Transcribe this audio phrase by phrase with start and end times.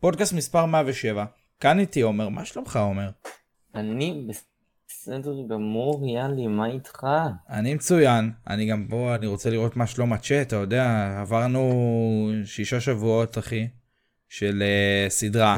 [0.00, 1.24] פודקאסט מספר 107.
[1.60, 3.10] כאן איתי עומר, מה שלומך עומר?
[3.74, 4.26] אני
[4.88, 7.06] בסדר גמור, יאלי, מה איתך?
[7.50, 11.72] אני מצוין, אני גם פה, אני רוצה לראות מה שלום הצ'אט, אתה יודע, עברנו
[12.44, 13.68] שישה שבועות אחי,
[14.28, 15.56] של uh, סדרה.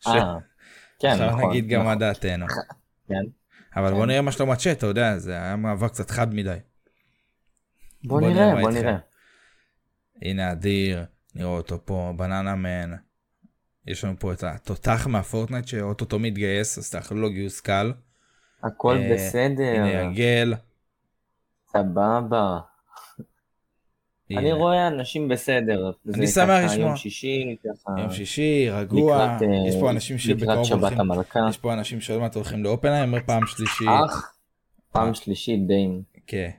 [0.00, 0.34] ש- אה,
[0.98, 1.50] כן, עכשיו נכון.
[1.50, 1.98] נגיד גם מה נכון.
[1.98, 2.46] דעתנו.
[3.08, 3.24] כן.
[3.76, 6.56] אבל בוא נראה מה שלום הצ'אט, אתה יודע, זה היה מעבר קצת חד מדי.
[8.04, 8.70] בוא נראה, בוא.
[8.70, 8.96] נראה.
[10.22, 11.04] הנה אדיר,
[11.34, 12.96] נראה אותו פה, Banana Man.
[13.86, 17.92] יש לנו פה את התותח מה Fortnite שאו-טו-טו מתגייס, אז תאחלו לו גיוס קל.
[18.62, 20.54] הכל אה, בסדר, הנה יגל.
[21.72, 22.58] סבבה.
[24.30, 25.90] אני רואה אנשים בסדר.
[26.14, 26.86] אני שמח לשמוע.
[26.86, 28.00] יום שישי, ככה.
[28.00, 31.40] יום שישי, רגוע, לקראת, אה, יש פה אנשים לקראת שבקרוב שבת הולכים, המלכה.
[31.50, 33.88] יש פה אנשים שעוד מעט הולכים לאופנהיימר פעם שלישית.
[34.04, 34.32] אח,
[34.92, 35.88] פעם שלישית די.
[36.26, 36.50] כן.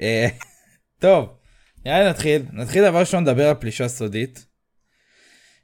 [0.00, 0.26] אה,
[0.98, 1.28] טוב,
[1.84, 2.42] נראה לי נתחיל.
[2.52, 4.46] נתחיל דבר ראשון לדבר על פלישה סודית.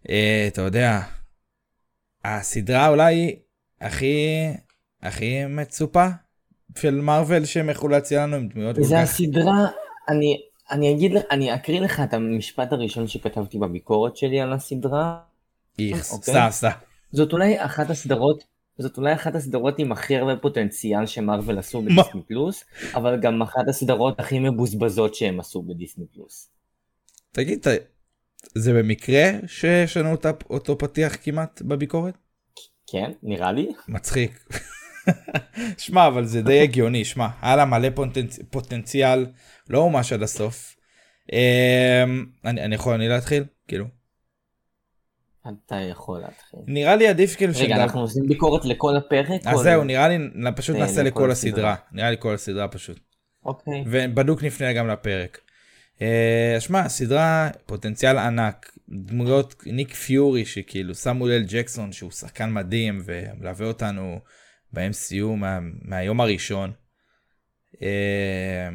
[0.08, 1.00] אה, אתה יודע,
[2.24, 3.36] הסדרה אולי
[3.80, 4.26] הכי
[5.02, 6.06] הכי מצופה
[6.78, 9.00] של מארוול שהם יכלו להציע לנו עם דמויות זה.
[9.00, 9.66] הסדרה,
[10.08, 10.36] אני,
[10.72, 15.18] אני אגיד לך, אני אקריא לך את המשפט הראשון שכתבתי בביקורת שלי על הסדרה.
[15.78, 16.34] איכס, אוקיי.
[16.34, 16.70] סתם סתם.
[17.12, 18.44] זאת אולי אחת הסדרות,
[18.78, 21.82] זאת אולי אחת הסדרות עם הכי הרבה פוטנציאל שמרוויל עשו?
[21.82, 26.48] בדיסני פלוס, אבל גם אחת הסדרות הכי מבוזבזות שהם עשו בדיסני פלוס.
[27.32, 27.66] תגיד,
[28.54, 30.16] זה במקרה שיש לנו
[30.50, 32.14] אותו פתיח כמעט בביקורת?
[32.86, 33.72] כן, נראה לי.
[33.88, 34.48] מצחיק.
[35.78, 38.38] שמע, אבל זה די הגיוני, שמע, היה לה מלא פוטנצ...
[38.50, 39.26] פוטנציאל,
[39.70, 40.76] לא ממש עד הסוף.
[41.32, 43.44] אמ, אני, אני יכול אני להתחיל?
[43.68, 43.84] כאילו.
[45.48, 46.60] אתה יכול להתחיל.
[46.66, 49.46] נראה לי עדיף כאילו רגע, אנחנו עושים ביקורת לכל הפרק?
[49.46, 50.18] אז זהו, נראה לי,
[50.56, 51.72] פשוט אה, נעשה לכל לכל הסדרה.
[51.72, 51.74] הסדרה.
[51.92, 53.00] נראה לי כל הסדרה פשוט.
[53.44, 53.84] אוקיי.
[53.86, 55.40] ובדוק נפנה גם לפרק.
[56.02, 63.02] אה, שמע, סדרה פוטנציאל ענק, דמויות ניק פיורי שכאילו סמואל אל ג'קסון שהוא שחקן מדהים
[63.04, 64.18] ומלווה אותנו
[64.72, 66.72] ב-MCU מה, מהיום הראשון.
[67.82, 68.68] אה.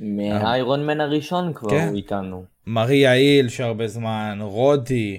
[0.00, 1.88] מהאיירון מן הראשון כבר כן.
[1.88, 2.44] הוא איתנו.
[2.66, 5.18] מריה היל שהרבה זמן, רודי,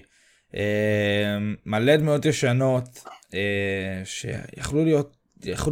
[0.55, 5.17] אה, מלא דמויות ישנות אה, שיכלו להיות,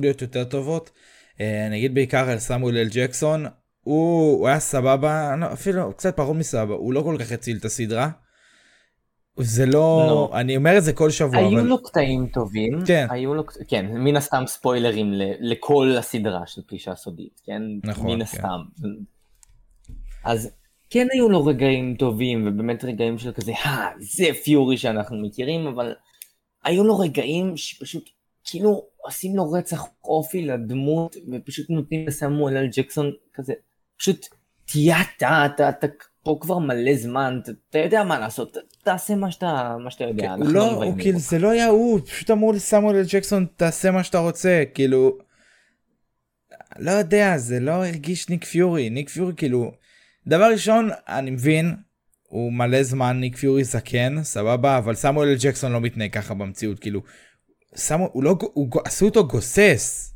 [0.02, 0.92] להיות יותר טובות.
[1.40, 3.46] אה, אני אגיד בעיקר על סמואל אל ג'קסון,
[3.82, 7.66] הוא, הוא היה סבבה, לא, אפילו קצת פחות מסבבה, הוא לא כל כך הציל את
[7.66, 8.10] הסדרה.
[9.38, 9.72] זה לא,
[10.08, 10.30] לא.
[10.34, 13.08] אני אומר את זה כל שבוע, היו אבל לו קטעים טובים, כן.
[13.09, 17.62] היו לו, כן, מן הסתם ספוילרים ל- לכל הסדרה של פלישה סודית, כן?
[17.84, 18.22] נכון, מן כן.
[18.22, 18.59] הסתם.
[20.24, 20.50] אז
[20.90, 25.94] כן היו לו רגעים טובים, ובאמת רגעים של כזה, אה, זה פיורי שאנחנו מכירים, אבל
[26.64, 28.09] היו לו רגעים שפשוט
[28.44, 33.53] כאילו עושים לו רצח אופי לדמות, ופשוט נותנים לסמואל אל ג'קסון כזה,
[33.97, 34.25] פשוט
[34.66, 35.88] תהיה אתה, אתה, אתה
[36.24, 37.40] פה כבר מלא זמן,
[37.70, 40.24] אתה, יודע מה לעשות, תעשה מה שאתה, מה שאתה יודע.
[40.24, 42.96] כן, הוא אנחנו לא, מביימים הוא כאילו, אותך." זה לא היה הוא, פשוט אמרו לסמואל
[42.96, 45.18] אל ג'קסון, תעשה מה שאתה רוצה, כאילו,
[46.80, 49.72] לא יודע, זה לא הרגיש ניק פיורי, ניק פיורי כאילו,
[50.28, 51.76] דבר ראשון, אני מבין,
[52.28, 56.80] הוא מלא זמן ניק פיורי זקן, סבבה, אבל סמואל אל ג'קסון לא מתנהג ככה במציאות,
[56.80, 57.02] כאילו,
[57.76, 60.08] סמואל, הוא לא, הוא, עשו אותו גוסס.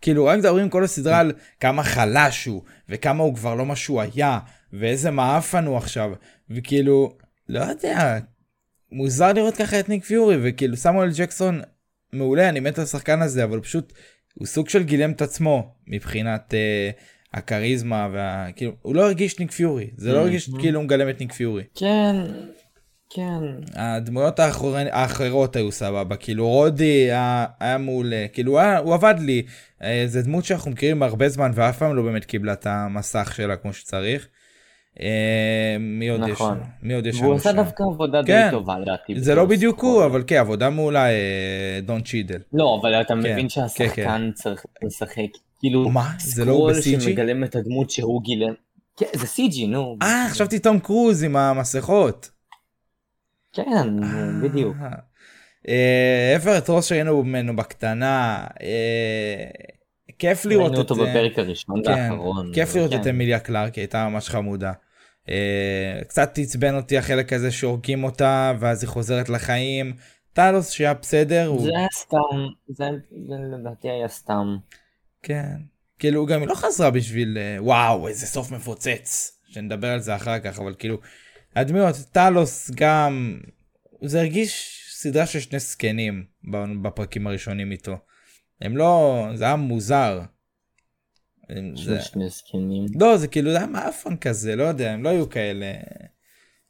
[0.00, 4.00] כאילו רק מדברים כל הסדרה על כמה חלש הוא, וכמה הוא כבר לא מה שהוא
[4.00, 4.38] היה,
[4.72, 6.10] ואיזה מעפן הוא עכשיו,
[6.50, 7.16] וכאילו,
[7.48, 8.18] לא יודע,
[8.92, 11.60] מוזר לראות ככה את ניק פיורי, וכאילו סמואל ג'קסון
[12.12, 13.92] מעולה, אני מת על השחקן הזה, אבל פשוט
[14.34, 16.90] הוא סוג של גילם את עצמו מבחינת אה,
[17.34, 18.46] הכריזמה, וה...
[18.56, 21.64] כאילו, הוא לא הרגיש ניק פיורי, זה לא הרגיש כאילו הוא מגלם את ניק פיורי.
[21.74, 22.16] כן,
[23.10, 23.40] כן.
[23.74, 24.76] הדמויות האחור...
[24.76, 29.42] האחרות היו סבבה, כאילו רודי היה, היה מעולה, כאילו היה, הוא עבד לי,
[29.82, 33.56] אה, זה דמות שאנחנו מכירים הרבה זמן ואף פעם לא באמת קיבלה את המסך שלה
[33.56, 34.28] כמו שצריך.
[35.00, 36.58] אה, מי עוד נכון.
[36.60, 36.66] יש?
[36.82, 37.56] מי עוד יש והוא לנו עשה שם?
[37.56, 38.48] דווקא עבודה די כן.
[38.50, 39.20] טובה לדעתי.
[39.20, 40.04] זה לא בדיוק הוא.
[40.04, 42.40] אבל כן, עבודה מעולה, אה, דון צ'ידל.
[42.52, 45.30] לא, אבל אתה כן, מבין כן, שהשחקן צריך לשחק,
[45.60, 46.10] כאילו, מה?
[46.18, 47.00] זה לא הוא סקרול ב-CG?
[47.00, 48.54] שמגלם את הדמות שהוא גילם.
[48.96, 49.96] כן, זה CG, נו.
[50.02, 52.30] אה, חשבתי תום קרוז עם המסכות.
[53.52, 53.88] כן,
[54.42, 54.76] בדיוק.
[54.82, 54.88] אה,
[55.68, 59.44] אה, אברט רוס ראינו ממנו בקטנה, אה,
[60.18, 60.90] כיף לראות ראינו את...
[60.90, 62.50] אותו אה, בפרק הראשון כן, והאחרון.
[62.54, 63.00] כיף לראות כן.
[63.00, 64.72] את אמיליה קלארק, היא הייתה ממש חמודה.
[65.30, 69.92] אה, קצת עצבן אותי החלק הזה שהורגים אותה ואז היא חוזרת לחיים.
[70.32, 71.46] טלוס שהיה בסדר.
[71.46, 71.62] הוא...
[71.62, 72.84] זה היה סתם, זה,
[73.28, 74.56] זה לדעתי היה סתם.
[75.22, 75.56] כן.
[75.98, 79.38] כאילו גם היא לא חזרה בשביל אה, וואו איזה סוף מפוצץ.
[79.48, 80.98] שנדבר על זה אחר כך אבל כאילו
[81.56, 83.40] הדמויות טלוס גם
[84.02, 86.24] זה הרגיש סדרה של שני זקנים
[86.82, 87.96] בפרקים הראשונים איתו.
[88.60, 90.20] הם לא זה היה מוזר.
[91.74, 92.00] זה...
[92.00, 92.86] שני זקנים.
[93.00, 95.72] לא זה כאילו זה היה מאפן כזה לא יודע הם לא היו כאלה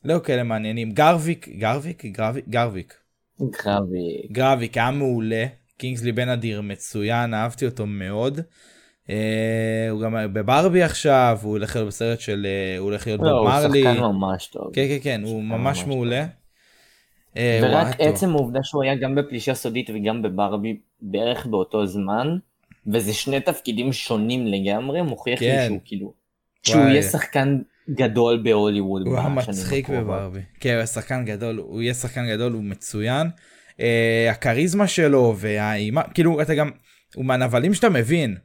[0.04, 2.94] לא היו כאלה מעניינים גרביק גרביק גרביק גרביק
[3.40, 4.22] גרבי.
[4.32, 5.46] גרביק היה מעולה
[5.76, 8.40] קינגסלי בן אדיר מצוין אהבתי אותו מאוד.
[9.10, 13.30] אה, הוא גם בברבי עכשיו הוא הולך להיות בסרט של אה, הוא הולך להיות לא,
[13.30, 13.60] בוב הוא.
[13.60, 14.70] שחקן ממש טוב.
[14.72, 16.26] כן כן כן הוא ממש מעולה.
[17.36, 18.06] אה, הוא ורק טוב.
[18.06, 22.36] עצם העובדה שהוא היה גם בפלישה סודית וגם בברבי בערך באותו זמן,
[22.92, 25.64] וזה שני תפקידים שונים לגמרי, מוכיח לי כן.
[25.66, 26.12] שהוא כאילו,
[26.62, 26.90] שהוא וואי.
[26.92, 27.58] יהיה שחקן
[27.90, 29.06] גדול בהוליווד.
[29.06, 30.04] הוא היה בשנים מצחיק הקרובות.
[30.04, 30.40] בברבי.
[30.60, 33.26] כן הוא שחקן גדול הוא יהיה שחקן גדול הוא מצוין.
[33.80, 36.70] אה, הכריזמה שלו והאימה כאילו אתה גם
[37.14, 38.36] הוא מהנבלים שאתה מבין.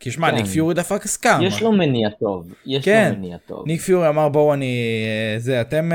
[0.00, 0.36] כי שמע כן.
[0.36, 1.42] ניק פיורי דפק סקאם.
[1.42, 3.10] יש לו מניע טוב, יש כן.
[3.12, 3.66] לו מניע טוב.
[3.66, 4.78] ניק פיורי אמר בואו אני
[5.34, 5.92] אה, זה אתם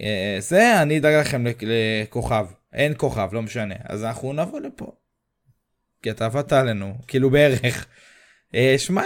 [0.00, 4.86] אה, זה אני אדאג לכם לכ- לכוכב אין כוכב לא משנה אז אנחנו נבוא לפה.
[6.02, 7.86] כי אתה עבדת עלינו כאילו בערך.
[8.54, 9.02] אה, שמע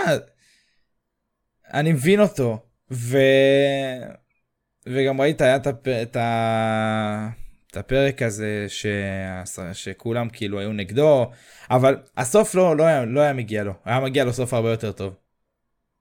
[1.72, 2.58] אני מבין אותו
[2.90, 3.18] ו...
[4.86, 5.88] וגם ראית היה את, הפ...
[5.88, 7.28] את, ה...
[7.70, 8.86] את הפרק הזה ש...
[9.72, 11.30] שכולם כאילו היו נגדו
[11.70, 14.92] אבל הסוף לא, לא, היה, לא היה מגיע לו היה מגיע לו סוף הרבה יותר
[14.92, 15.14] טוב.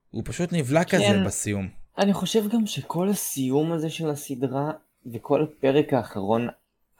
[0.09, 1.25] הוא פשוט נבלע כזה כן.
[1.25, 1.67] בסיום.
[1.97, 4.71] אני חושב גם שכל הסיום הזה של הסדרה
[5.13, 6.47] וכל הפרק האחרון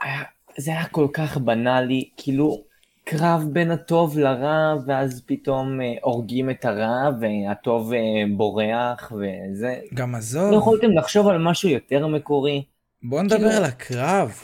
[0.01, 0.23] היה,
[0.57, 2.63] זה היה כל כך בנאלי, כאילו
[3.11, 7.99] קרב בין הטוב לרע ואז פתאום אה, הורגים את הרע והטוב אה,
[8.37, 9.79] בורח וזה.
[9.93, 12.63] גם לא עזוב יכולתם לחשוב על משהו יותר מקורי?
[13.03, 14.39] בוא נדבר כאילו- על הקרב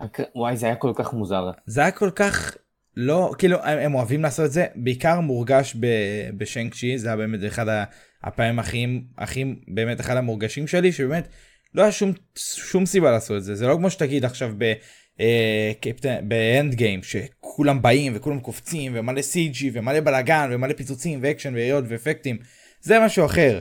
[0.00, 1.50] הק- וואי זה היה כל כך מוזר.
[1.66, 2.56] זה היה כל כך
[2.96, 5.86] לא כאילו הם, הם אוהבים לעשות את זה בעיקר מורגש ב-
[6.38, 7.66] ב Shang-Chi זה היה באמת אחד
[8.22, 8.86] הפעמים הכי
[9.18, 11.28] הכי באמת אחד המורגשים שלי שבאמת
[11.74, 14.72] לא היה שום שום סיבה לעשות את זה זה לא כמו שתגיד עכשיו ב...
[15.20, 21.54] אה, קפטן ב Endgame שכולם באים וכולם קופצים ומלא CG ומלא בלאגן ומלא פיצוצים ואקשן
[21.54, 22.38] ויריות ואפקטים
[22.80, 23.60] זה משהו אחר.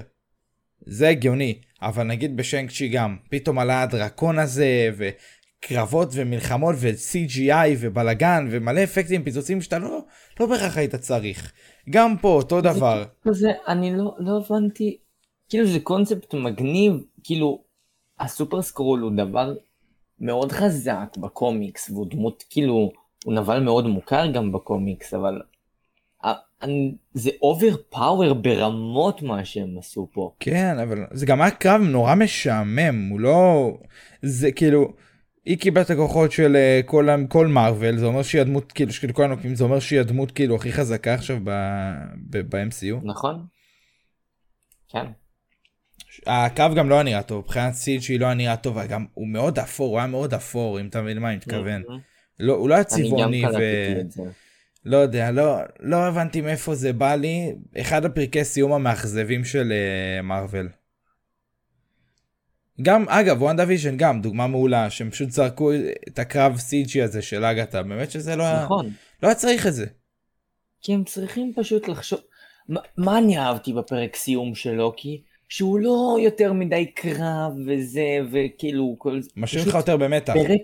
[0.85, 8.47] זה הגיוני אבל נגיד ב Shang-Chi גם פתאום עלה הדרקון הזה וקרבות ומלחמות ו-CGI ובלאגן
[8.51, 9.99] ומלא אפקטים פיצוצים שאתה לא
[10.39, 11.51] לא בהכרח היית צריך.
[11.89, 13.03] גם פה אותו דבר.
[13.23, 14.97] כזה, אני לא, לא הבנתי,
[15.49, 16.93] כאילו זה קונספט מגניב,
[17.23, 17.63] כאילו
[18.19, 19.53] ה Super Skrull הוא דבר
[20.21, 22.91] מאוד חזק בקומיקס, והוא דמות כאילו,
[23.25, 25.41] הוא נבל מאוד מוכר גם בקומיקס, אבל
[26.23, 30.31] ה- אני, זה overpower ברמות מה שהם עשו פה.
[30.39, 33.71] כן אבל זה גם היה קרב נורא משעמם הוא לא
[34.21, 34.93] זה כאילו.
[35.45, 39.11] היא קיבלה את הכוחות של אה, כל, כל מארוול זה אומר שהיא הדמות כאילו של
[39.11, 41.37] כל הנוקמים זה אומר שהיא הדמות כאילו הכי חזקה עכשיו
[42.29, 42.95] ב-MCU.
[43.03, 43.45] נכון?
[44.87, 45.05] כן.
[46.27, 49.27] הקרב גם לא היה נראה טוב מבחינת סיד שהיא לא היה נראה טוב גם הוא
[49.27, 51.83] מאוד אפור הוא היה מאוד אפור אם אתה מבין מה אני מתכוון.
[52.39, 53.59] לא, הוא לא היה צבעוני ו...
[54.85, 60.21] לא יודע לא לא הבנתי מאיפה זה בא לי אחד הפרקי סיום המאכזבים של אה,
[60.21, 60.69] מארוול.
[62.81, 65.71] גם אגב WandaVision גם דוגמה מעולה שהם פשוט זרקו
[66.07, 68.91] את הקרב CGI הזה של אגתה באמת שזה לא היה נכון.
[69.23, 69.85] לא היה צריך את זה.
[70.81, 72.19] כי הם צריכים פשוט לחשוב,
[72.69, 75.23] מה, מה אני אהבתי בפרק סיום של לוקי?
[75.49, 79.29] שהוא לא יותר מדי קרב וזה, וכאילו כל זה.
[79.35, 80.33] משאיר לך יותר במתח.
[80.33, 80.61] פרק,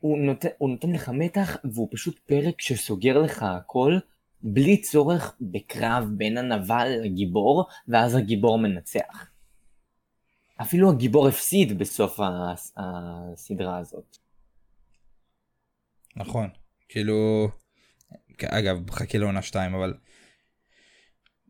[0.00, 3.98] הוא נותן, הוא נותן לך מתח, והוא פשוט פרק שסוגר לך הכל,
[4.42, 9.26] בלי צורך בקרב בין הנבל לגיבור, ואז הגיבור מנצח.
[10.62, 14.16] אפילו הגיבור הפסיד בסוף הס- הסדרה הזאת.
[16.16, 16.48] נכון
[16.88, 17.48] כאילו
[18.44, 19.94] אגב חכה לעונה 2 אבל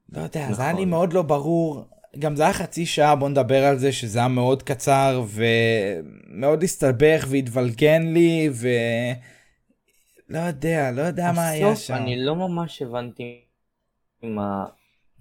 [0.09, 0.89] לא יודע זה היה לי נכון.
[0.91, 1.85] מאוד לא ברור
[2.19, 7.27] גם זה היה חצי שעה בוא נדבר על זה שזה היה מאוד קצר ומאוד הסתבך
[7.29, 8.69] והתבלגן לי ו...
[10.29, 13.41] לא יודע לא יודע מה היה בסוף שם אני לא ממש הבנתי
[14.23, 14.65] מה...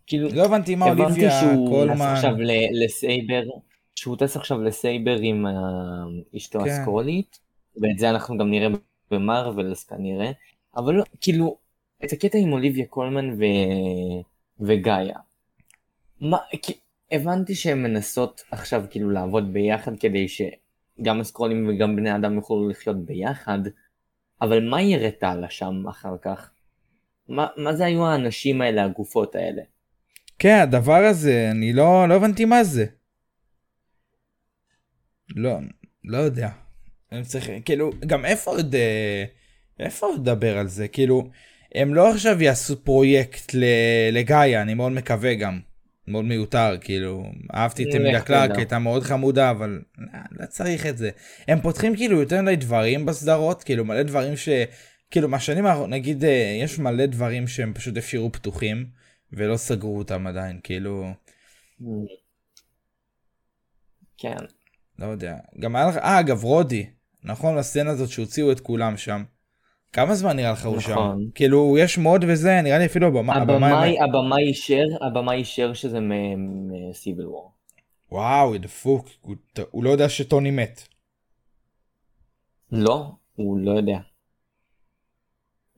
[0.08, 2.36] כאילו, לא הבנתי מה הבנתי אוליביה שהוא טס קולמן עכשיו
[2.72, 3.44] לסייבר,
[3.96, 5.51] שהוא טס עכשיו לסייבר עם אה,
[6.38, 6.70] אשתו כן.
[6.70, 7.39] הסקרולית,
[7.82, 8.67] ואת זה אנחנו גם נראה
[9.12, 10.32] במרוויל אז כנראה,
[10.77, 11.58] אבל לא, כאילו,
[12.06, 13.44] את הקטע עם אוליביה קולמן ו...
[14.60, 15.17] וגאיה.
[16.22, 16.74] מה, כי...
[17.12, 23.06] הבנתי שהן מנסות עכשיו כאילו לעבוד ביחד כדי שגם הסקרולים וגם בני אדם יוכלו לחיות
[23.06, 23.60] ביחד,
[24.42, 26.52] אבל מה היא הראתה לה שם אחר כך?
[27.30, 29.62] מה, מה זה היו האנשים האלה, הגופות האלה?
[30.40, 32.86] כן, הדבר הזה, אני לא, לא הבנתי מה זה.
[35.36, 35.58] לא,
[36.04, 36.50] לא יודע.
[37.12, 39.24] הם צריכים, כאילו, גם איפה עוד, אה,
[39.80, 40.88] איפה עוד לדבר על זה?
[40.88, 41.30] כאילו,
[41.76, 43.52] הם לא עכשיו יעשו פרויקט
[44.12, 45.60] לגאיה, אני מאוד מקווה גם.
[46.08, 48.60] מאוד מיותר, כאילו, אהבתי את אמילה לך קלארק, תדע.
[48.60, 51.10] הייתה מאוד חמודה, אבל לא, לא צריך את זה.
[51.48, 54.50] הם פותחים כאילו יותר מדי דברים בסדרות, כאילו מלא דברים ש...
[55.12, 58.86] כאילו מהשנים האחרונות, נגיד, אה, יש מלא דברים שהם פשוט השאירו פתוחים,
[59.34, 61.12] ולא סגרו אותם עדיין, כאילו,
[64.18, 64.36] כן.
[65.00, 65.38] לא יודע.
[65.60, 66.90] גם היה לך, אה, אגב, רודי,
[67.24, 69.24] נכון, לסצנה הזאת שהוציאו את כולם שם.
[69.94, 70.91] כמה זמן נראה לך הוא שם?
[70.91, 71.29] נכון.
[71.36, 73.34] כאילו, יש מוד וזה, נראה לי אפילו הבמה...
[73.34, 77.51] הבמאי, הבמאי אישר, הבמאי אישר שזה מסיביל וור.
[78.12, 79.36] וואו, דפוק, הוא,
[79.72, 80.88] הוא לא יודע שטוני מת.
[82.72, 83.98] לא, הוא לא יודע.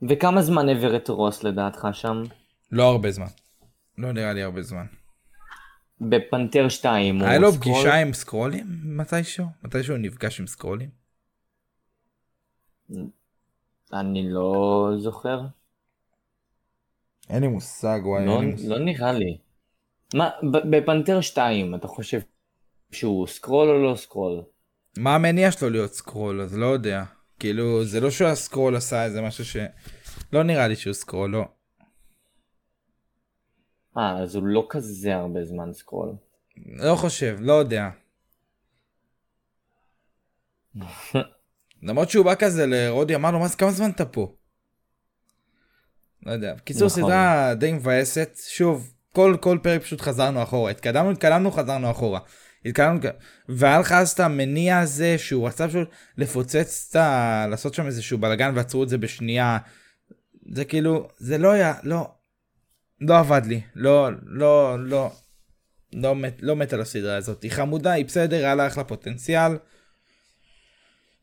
[0.08, 2.22] וכמה זמן אברט רוס לדעתך שם?
[2.72, 3.26] לא הרבה זמן.
[3.98, 4.86] לא נראה לי הרבה זמן.
[6.00, 7.74] בפנתר 2 הוא היה לו סקרול?
[7.74, 9.46] פגישה עם סקרולים מתישהו?
[9.62, 10.88] מתישהו הוא נפגש עם סקרולים?
[13.92, 15.40] אני לא זוכר.
[17.30, 18.26] אין לי מושג, וואי.
[18.26, 18.68] לא, אין לי מושג.
[18.68, 19.38] לא נראה לי.
[20.14, 20.30] מה,
[20.70, 22.20] בפנתר 2 אתה חושב
[22.92, 24.42] שהוא סקרול או לא סקרול?
[24.98, 26.40] מה המניע שלו להיות סקרול?
[26.40, 27.04] אז לא יודע.
[27.38, 29.56] כאילו, זה לא שהסקרול עשה איזה משהו ש...
[30.32, 31.44] לא נראה לי שהוא סקרול, לא.
[33.98, 36.12] אה, אז הוא לא כזה הרבה זמן סקרול.
[36.66, 37.90] לא חושב, לא יודע.
[41.82, 44.34] למרות שהוא בא כזה לרודי, אמר לו, מה זה, כמה זמן אתה פה?
[46.26, 46.54] לא יודע.
[46.54, 47.02] בקיצור, נכון.
[47.02, 48.38] סדרה די מבאסת.
[48.48, 50.70] שוב, כל, כל פרק פשוט חזרנו אחורה.
[50.70, 52.20] התקדמנו, התקדמנו, חזרנו אחורה.
[52.64, 53.00] התקדמנו,
[53.48, 57.46] והיה לך אז את המניע הזה שהוא רצה פשוט לפוצץ את ה...
[57.50, 59.58] לעשות שם איזשהו בלאגן ועצרו את זה בשנייה.
[60.52, 62.10] זה כאילו, זה לא היה, לא,
[63.00, 63.60] לא עבד לי.
[63.74, 65.10] לא, לא, לא,
[65.92, 67.42] לא מת, לא מת על הסדרה הזאת.
[67.42, 69.52] היא חמודה, היא בסדר, היה לה אחלה פוטנציאל.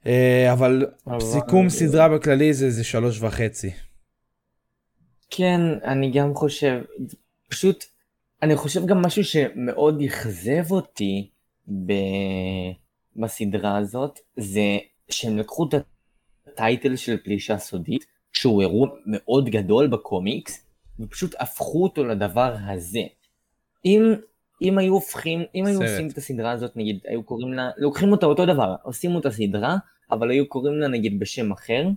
[0.08, 3.72] אה, אבל אבל- סיכום סדרה בכללי זה זה שלוש וחצי.
[5.30, 6.82] כן, אני גם חושב,
[7.50, 7.86] פשוט,
[8.44, 11.30] אני חושב גם משהו שמאוד אכזב אותי
[11.86, 11.94] ב...
[13.16, 14.78] בסדרה הזאת, זה
[15.10, 15.74] שהם לקחו את
[16.48, 20.66] הטייטל של פלישה סודית, שהוא אירוע מאוד גדול בקומיקס,
[21.00, 23.02] ופשוט הפכו אותו לדבר הזה.
[23.86, 24.14] אם,
[24.62, 25.90] אם היו הופכים, אם היו סרט.
[25.90, 29.78] עושים את הסדרה הזאת, נגיד, היו קוראים לה, לוקחים אותה אותו דבר, עושים אותה סדרה,
[30.12, 31.88] אבל היו קוראים לה נגיד בשם אחר,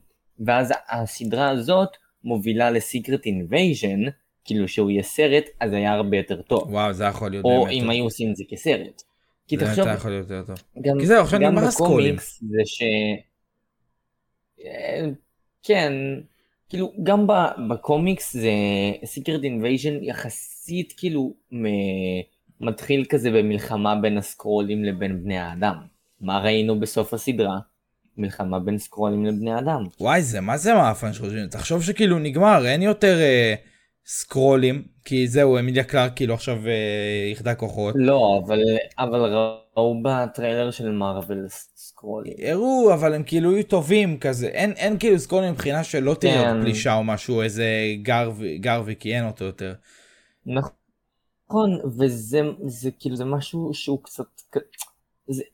[0.46, 1.88] ואז הסדרה הזאת
[2.24, 4.00] מובילה ל Secret Invasion,
[4.44, 6.70] כאילו שהוא יהיה סרט, אז היה הרבה יותר טוב.
[6.70, 7.90] וואו זה יכול להיות או באמת אם טוב.
[7.90, 9.02] היו עושים את זה כסרט.
[9.48, 10.62] כי זה תחשוב, היה יכול להיות יותר טוב.
[10.82, 11.68] גם, כי זהו, עכשיו נגמר.
[11.68, 12.82] בקומיקס זה ש...
[14.64, 15.06] אה,
[15.62, 15.92] כן,
[16.68, 17.26] כאילו גם
[17.70, 18.52] בקומיקס זה
[19.04, 22.20] Secret Invasion יחסית כאילו מ-
[22.60, 25.76] מתחיל כזה במלחמה בין הסקרולים לבין בני האדם.
[26.20, 27.58] מה ראינו בסוף הסדרה?
[28.20, 29.86] מלחמה בין סקרולים לבני אדם.
[30.00, 33.54] וואי זה מה זה מאפן שחושבים תחשוב שכאילו נגמר אין יותר אה,
[34.06, 37.94] סקרולים כי זהו אמיליה קלארק כאילו עכשיו אה, איחדה כוחות.
[37.98, 38.58] לא, אבל,
[38.98, 39.20] אבל
[39.76, 41.46] ראו בטריילר של מארוול
[41.76, 42.32] סקרולים.
[42.38, 46.48] הראו אבל הם כאילו יהיו טובים כזה אין אין כאילו סקרולים מבחינה שלא תהיה כן.
[46.48, 47.64] עוד פלישה או משהו איזה
[48.02, 49.72] גרווי גרווי כי אין אותו יותר.
[50.46, 54.24] נכון, וזה זה כאילו זה משהו שהוא קצת,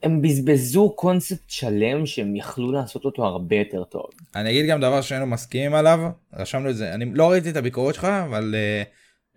[0.03, 4.07] הם בזבזו קונספט שלם שהם יכלו לעשות אותו הרבה יותר טוב.
[4.35, 6.01] אני אגיד גם דבר שהיינו מסכימים עליו
[6.35, 8.55] רשמנו את זה אני לא ראיתי את הביקורת שלך אבל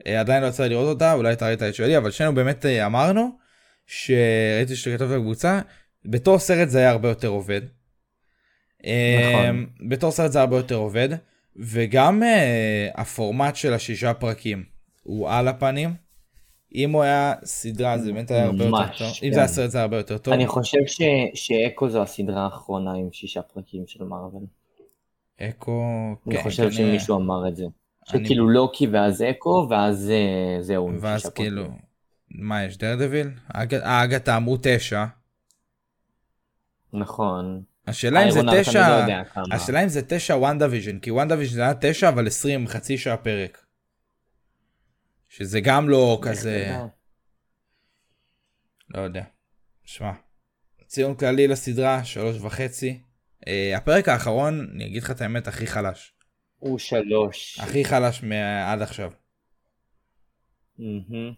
[0.05, 2.65] אה, עדיין לא יצא לי לראות אותה אולי אתה ראית את שלי אבל שנינו באמת
[2.65, 3.29] אה, אמרנו
[3.88, 5.62] שראיתי שאתה כתבת בקבוצה
[6.05, 7.62] בתור סרט זה היה הרבה יותר עובד.
[8.79, 9.65] נכון.
[9.89, 11.10] בתור סרט זה הרבה יותר עובד
[11.55, 14.63] וגם אה, הפורמט של השישה פרקים
[15.03, 16.08] הוא על הפנים.
[16.75, 19.07] אם הוא היה סדרה זה באמת היה הרבה יותר ממש, טוב.
[19.07, 19.33] אם כן.
[19.33, 20.33] זה היה סרט זה היה הרבה יותר טוב.
[20.33, 21.01] אני חושב ש,
[21.33, 24.43] שאקו זו הסדרה האחרונה עם שישה פרקים של מארוול.
[25.41, 25.83] אקו.
[26.27, 26.71] אני כן, חושב כנראה.
[26.71, 27.63] שמישהו אמר את זה.
[28.13, 30.91] אני- שכאילו לוקי ואז אקו ואז אה, זהו.
[30.99, 31.79] ואז כאילו, פרקים.
[32.31, 33.27] מה יש דרדוויל?
[33.71, 35.05] אגתה אמרו תשע.
[36.93, 37.61] נכון.
[37.88, 39.43] השאלה אם זה תשע, לא כמה.
[39.51, 42.97] השאלה אם זה תשע וונדה ויז'ן, כי וונדה ויז'ן זה היה תשע אבל עשרים חצי
[42.97, 43.65] שעה פרק.
[45.29, 46.88] שזה גם לא כזה, איך אתה-
[48.89, 49.24] לא יודע.
[49.83, 50.12] שמע,
[50.88, 53.01] ציון כללי לסדרה, שלוש וחצי.
[53.48, 56.13] אה, הפרק האחרון, אני אגיד לך את האמת, הכי חלש.
[56.59, 57.59] הוא שלוש.
[57.59, 59.12] הכי חלש מעד עכשיו.
[60.79, 61.33] מהמם.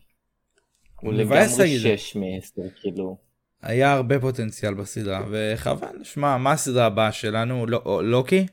[1.01, 1.47] הוא לגמרי.
[1.79, 3.17] שש מעשר כאילו.
[3.61, 6.03] היה הרבה פוטנציאל בסדרה, וחבל.
[6.03, 7.65] שמע, מה הסדרה הבאה שלנו?
[7.67, 8.45] לא- לוקי?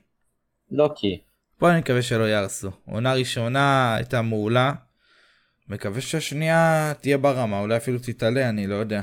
[0.70, 1.20] לוקי.
[1.58, 2.70] פה אני מקווה שלא יהרסו.
[2.86, 4.72] עונה ראשונה הייתה מעולה,
[5.68, 9.00] מקווה שהשנייה תהיה ברמה, אולי אפילו תתעלה, אני לא יודע.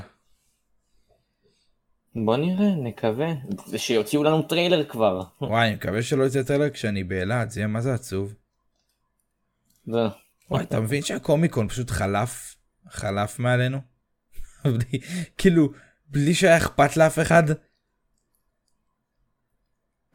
[2.14, 3.26] בוא נראה, נקווה.
[3.72, 5.22] ושיוציאו לנו טריילר כבר.
[5.40, 8.34] וואי, אני מקווה שלא יצא טריילר כשאני באילת, זה יהיה מה זה עצוב.
[9.86, 9.98] זה-
[10.50, 12.56] וואי, אתה מבין שהקומיקון פשוט חלף,
[12.88, 13.78] חלף מעלינו?
[14.64, 15.00] בלי-
[15.38, 15.72] כאילו,
[16.08, 17.42] בלי שהיה אכפת לאף אחד?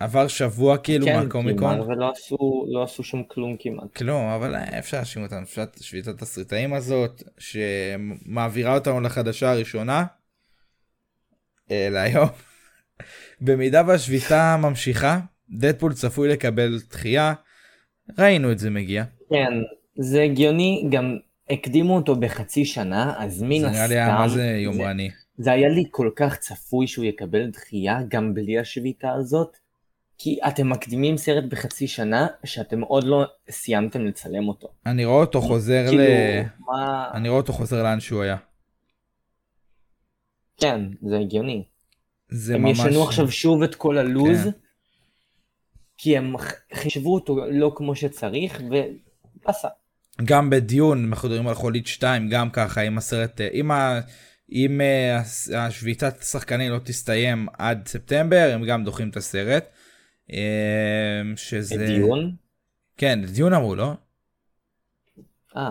[0.01, 1.77] עבר שבוע כאילו כן, מהקומיקון?
[1.77, 3.95] מארוול לא עשו, לא עשו שום כלום כמעט.
[3.95, 10.05] כלום, אבל אה, אפשר להאשים אותנו, שביתת- שביתת התסריטאים הזאת, שמעבירה אותנו לחדשה הראשונה,
[11.71, 12.27] אה, להיום.
[13.41, 17.33] במידה והשביתה ממשיכה, דדפול צפוי לקבל דחייה,
[18.19, 19.03] ראינו את זה מגיע.
[19.29, 19.53] כן,
[19.95, 21.17] זה הגיוני, גם
[21.49, 23.75] הקדימו אותו בחצי שנה, אז מן זה הסתם...
[23.77, 25.09] נראה לי היה מה זה יומרני.
[25.37, 29.57] זה היה לי כל כך צפוי שהוא יקבל דחייה גם בלי השביתה הזאת,
[30.23, 34.67] כי אתם מקדימים סרט בחצי שנה שאתם עוד לא סיימתם לצלם אותו.
[34.85, 35.89] אני רואה אותו חוזר ל...
[35.89, 36.03] כאילו,
[36.59, 37.09] מה...
[37.13, 38.37] אני רואה אותו חוזר לאן שהוא היה.
[40.57, 41.63] כן, זה הגיוני.
[42.29, 42.79] זה הם ממש...
[42.79, 44.49] ישנו עכשיו שוב את כל הלוז, כן.
[45.97, 46.35] כי הם
[46.73, 49.67] חישבו אותו לא כמו שצריך, ובאסה.
[50.23, 53.99] גם בדיון, אנחנו מדברים על חולית 2, גם ככה, אם הסרט, אה, אם, ה...
[54.51, 55.21] אם אה,
[55.57, 59.65] השביתת שחקנים לא תסתיים עד ספטמבר, הם גם דוחים את הסרט.
[60.33, 60.37] אה,
[61.35, 61.85] שזה...
[61.87, 62.35] דון?
[62.97, 63.93] כן, דון אמרו, לא?
[65.57, 65.63] אה,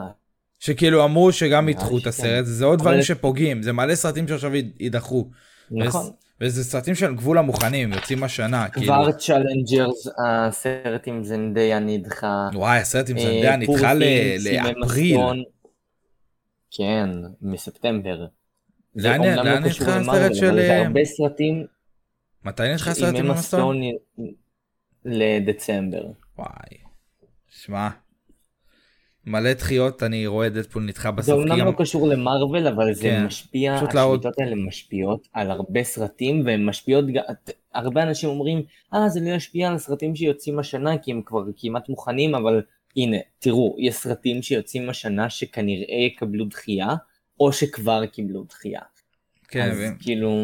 [0.58, 2.08] שכאילו אמרו שגם נראה ידחו את הסרט.
[2.08, 5.30] שכן, זה עוד דברים שפוגעים, זה מלא סרטים שעכשיו ייד- יידחו.
[5.70, 6.10] נכון.
[6.40, 8.86] וזה- סרטים שכבר מוכנים, יוצאים השנה, כאילו.
[8.86, 12.48] כבר צ'אלנג'רס, הסרט עם זנדיה נדחה.
[12.54, 15.16] וואי, הסרט עם אה, זנדיה נדחה לאפריל.
[16.70, 17.08] כן,
[17.42, 18.26] מספטמבר.
[18.96, 21.66] לאן- לא נדחה הסרט של, זה אה, הרבה סרטים
[22.44, 23.60] מתי נדחה הסרט עם אמה המסטון?
[23.60, 23.80] סטון
[25.04, 26.04] לדצמבר.
[26.38, 26.78] וואי,
[27.48, 27.88] שמע,
[29.26, 31.66] מלא דחיות, אני רואה דדפול נדחה זה בסוף, כי אומנם.
[31.66, 37.04] לא קשור למרוויל, אבל זה כן, משפיע, השביתות האלה משפיעות על הרבה סרטים, והן משפיעות,
[37.74, 38.62] הרבה אנשים אומרים,
[38.94, 42.62] אה, זה לא ישפיע על הסרטים שיוצאים השנה, כי הם כבר כמעט מוכנים, אבל
[42.96, 46.94] הנה, תראו, יש סרטים שיוצאים השנה שכנראה יקבלו דחייה,
[47.40, 48.80] או שכבר קיבלו דחייה.
[49.48, 50.42] כן, אז ו- כאילו,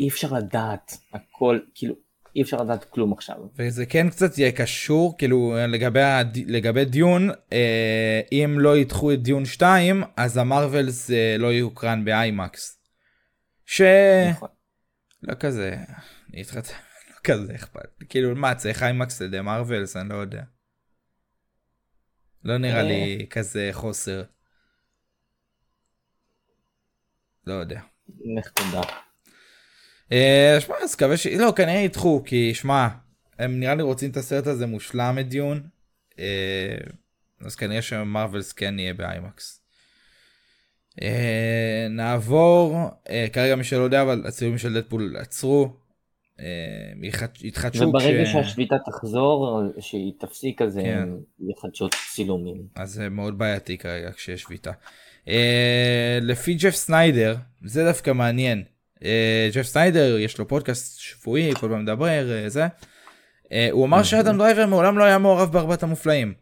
[0.00, 1.94] אי אפשר לדעת הכל, כאילו,
[2.38, 3.36] אי אפשר לדעת כלום עכשיו.
[3.56, 6.38] וזה כן קצת יהיה קשור, כאילו, לגבי, הד...
[6.46, 12.82] לגבי דיון, אה, אם לא ידחו את דיון 2, אז המרווילס אה, לא יוקרן באיימקס.
[13.66, 13.82] ש...
[14.30, 14.48] נכון.
[15.22, 15.76] לא כזה,
[16.30, 16.54] אני איתך,
[17.10, 20.42] לא כזה אכפת, כאילו, מה, צריך איימקס לידי מרווילס, אני לא יודע.
[22.44, 24.22] לא נראה לי כזה חוסר.
[27.46, 27.80] לא יודע.
[28.38, 29.07] לך תודה.
[30.12, 31.26] אה, שמע, אז מקווה ש...
[31.26, 32.88] לא, כנראה ידחו, כי שמע,
[33.38, 35.62] הם נראה לי רוצים את הסרט הזה מושלם את דיון,
[36.18, 36.76] אה,
[37.40, 39.62] אז כנראה שמרווילס כן יהיה באיימקס.
[41.02, 42.76] אה, נעבור,
[43.32, 45.72] כרגע מי שלא יודע, אבל הצילומים של דדפול עצרו,
[47.42, 50.98] יתחדשו וברגע כש- שהשביתה תחזור, שהיא תפסיק, אז כן.
[51.02, 51.18] הם
[51.50, 52.66] יחדשו צילומים.
[52.74, 54.70] אז זה מאוד בעייתי כרגע כשיש שביתה.
[56.20, 58.64] לפי ג'ף סניידר, זה דווקא מעניין.
[59.04, 62.66] אה, ג'ף סניידר יש לו פודקאסט שבועי, כל פעם מדבר, אה, זה.
[63.52, 66.34] אה, הוא אמר שאדם דרייבר מעולם לא היה מעורב בארבעת המופלאים.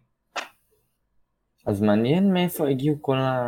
[1.66, 3.42] אז מעניין מאיפה הגיעו כל ה...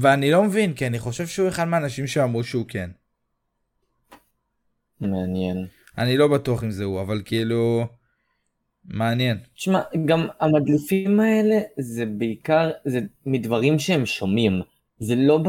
[0.00, 2.90] ואני לא מבין, כי אני חושב שהוא אחד מהאנשים שאמרו שהוא כן.
[5.00, 5.66] מעניין.
[5.98, 7.86] אני לא בטוח אם זה הוא, אבל כאילו...
[8.84, 9.36] מעניין.
[9.54, 14.62] תשמע, גם המדליפים האלה זה בעיקר, זה מדברים שהם שומעים.
[14.98, 15.40] זה לא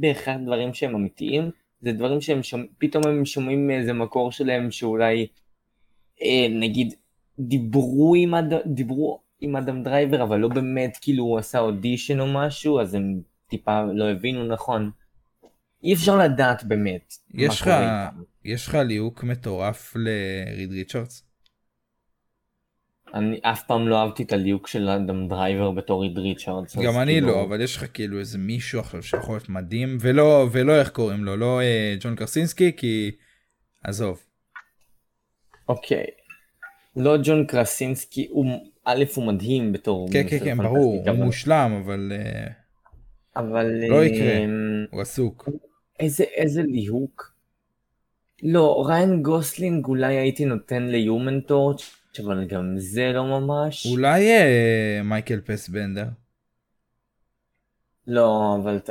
[0.00, 1.50] בהכרח דברים שהם אמיתיים,
[1.84, 5.26] זה דברים שהם שומעים, פתאום הם שומעים מאיזה מקור שלהם שאולי,
[6.22, 6.94] אה, נגיד,
[7.38, 8.54] דיברו עם, אד...
[8.66, 13.20] דיברו עם אדם דרייבר, אבל לא באמת, כאילו הוא עשה אודישן או משהו, אז הם
[13.48, 14.90] טיפה לא הבינו נכון.
[15.82, 17.14] אי אפשר לדעת באמת
[17.62, 17.70] לך.
[18.44, 21.23] יש לך ליהוק מטורף לריד ריצ'רדס?
[23.14, 26.76] אני אף פעם לא אהבתי את הליהוק של אדם דרייבר בתור ריד ריצ'רדס.
[26.76, 30.46] גם אני כאילו- לא, אבל יש לך כאילו איזה מישהו עכשיו שיכול להיות מדהים, ולא,
[30.52, 33.10] ולא איך קוראים לו, לא אה, ג'ון קרסינסקי, כי
[33.84, 34.20] עזוב.
[35.68, 36.04] אוקיי.
[36.96, 38.46] לא ג'ון קרסינסקי, הוא,
[38.84, 40.08] א' הוא מדהים בתור...
[40.12, 42.46] כן, כן, כן, ברור, הוא אבל- מושלם, אבל אה,
[43.36, 43.66] אבל...
[43.88, 44.38] לא יקרה.
[44.38, 44.50] אמ,
[44.90, 45.48] הוא עסוק.
[46.00, 47.34] איזה, איזה ליהוק.
[48.42, 53.86] לא, ראיין גוסלינג אולי הייתי נותן ל Human Torch, אבל גם זה לא ממש.
[53.86, 56.06] אולי אה, מייקל פסבנדר?
[58.06, 58.90] לא, אבל ת...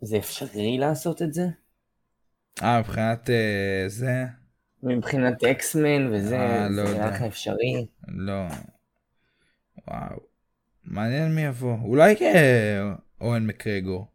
[0.00, 1.46] זה אפשרי לעשות את זה?
[2.62, 4.24] אה, מבחינת אה, זה?
[4.82, 7.10] מבחינת אקסמן וזה, אה, לא זה יודע.
[7.10, 7.86] לך אפשרי?
[8.08, 8.46] לא.
[9.88, 10.20] וואו.
[10.84, 11.76] מעניין מי יבוא.
[11.82, 14.06] אולי, אה, יואן מקרגור.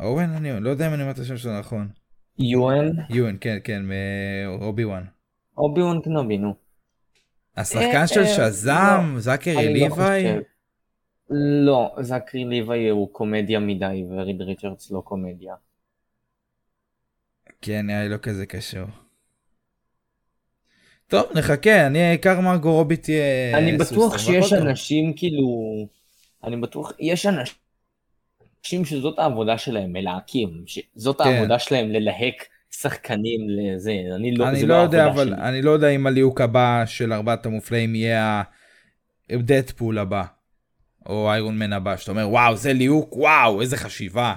[0.00, 1.88] אוהן, אני לא יודע אם אני אומר את השם שלו נכון.
[2.38, 5.04] יואן, יואן, כן, כן, מאובי וואן.
[5.58, 6.54] אובי וואן קנובי, נו.
[7.56, 10.24] השחקן אה, של אה, שזאם, לא, זכרי ליוואי?
[11.64, 15.54] לא, זכרי ליוואי הוא קומדיה מדי, וריד ריצ'רדס לא קומדיה.
[17.60, 18.86] כן, נראה לי לא כזה קשור.
[21.06, 23.58] טוב, נחכה, אני העיקר מרגו רובי תהיה...
[23.58, 24.52] אני בטוח שיש.
[24.52, 25.48] אנשים כאילו...
[26.44, 31.28] אני בטוח, יש אנשים שזאת העבודה שלהם, מלהקים, שזאת כן.
[31.28, 32.48] העבודה שלהם ללהק
[32.80, 35.36] שחקנים לזה, אני לא, אני זה לא יודע, אבל שלי.
[35.36, 38.42] אני לא יודע אם הליהוק הבא של ארבעת המופלאים יהיה
[39.30, 40.24] הדדפול הבא,
[41.06, 44.34] או איירון מן הבא, שאתה אומר, וואו, זה ליהוק, וואו, איזה חשיבה.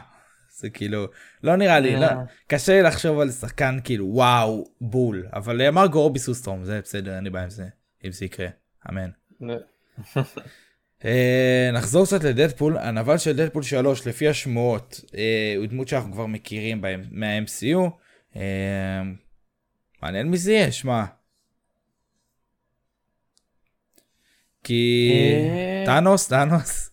[0.58, 1.08] זה כאילו,
[1.44, 2.16] לא נראה לי, לא, אה.
[2.48, 5.26] קשה לי לחשוב על שחקן כאילו, וואו, בול.
[5.34, 7.66] אבל מרגו רובי סוסטרום, זה בסדר, אין לי בעיה עם זה,
[8.06, 8.48] אם זה יקרה,
[8.90, 9.10] אמן.
[11.06, 16.26] אה, נחזור קצת לדדפול, הנבל של דדפול 3 לפי השמועות אה, הוא דמות שאנחנו כבר
[16.26, 17.90] מכירים בהם מה-MCU.
[18.38, 19.02] אה,
[20.02, 21.06] מעניין מי זה יהיה, שמע.
[24.64, 25.84] כי אה.
[25.86, 26.92] טאנוס, טאנוס.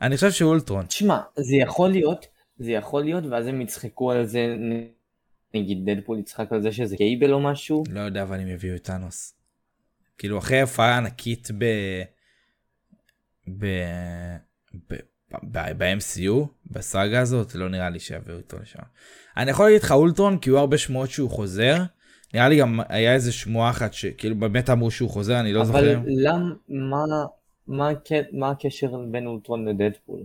[0.00, 0.86] אני חושב שהוא אולטרון.
[0.86, 2.26] תשמע, זה יכול להיות,
[2.58, 4.56] זה יכול להיות, ואז הם יצחקו על זה,
[5.54, 7.84] נגיד דדפול יצחק על זה שזה קייבל או משהו.
[7.88, 9.34] לא יודע אבל אם יביאו את טאנוס.
[10.18, 11.64] כאילו אחרי הופעה ענקית ב...
[13.58, 13.66] ב...
[14.90, 14.94] ב...
[15.32, 18.78] ב-MCU, בסאגה הזאת, לא נראה לי שיביאו אותו לשם.
[19.36, 21.76] אני יכול להגיד לך אולטרון, כי היו הרבה שמועות שהוא חוזר.
[22.34, 25.66] נראה לי גם היה איזה שמועה אחת שכאילו באמת אמרו שהוא חוזר, אני לא אבל
[25.66, 26.00] זוכר.
[26.06, 26.54] למ...
[26.68, 26.96] מה,
[27.66, 30.20] מה, הקט- מה הקשר בין אולטרון לדדפול?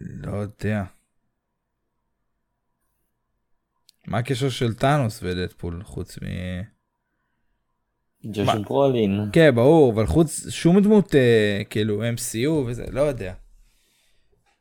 [0.00, 0.84] לא יודע.
[4.06, 6.26] מה הקשר של טאנוס ודדפול חוץ מ...
[8.32, 8.58] ג'וש מה?
[8.58, 9.20] ברולין.
[9.32, 13.34] כן, ברור, אבל חוץ, שום דמות, אה, כאילו, MCU וזה, לא יודע.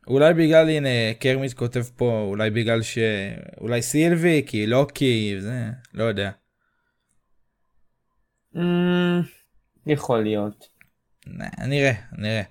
[0.07, 2.97] אולי בגלל, הנה, קרמיט כותב פה, אולי בגלל ש...
[3.61, 6.31] אולי סילבי, כי לוקי, וזה, לא יודע.
[8.55, 8.59] Mm,
[9.87, 10.67] יכול להיות.
[11.27, 12.41] נ- נראה, נראה.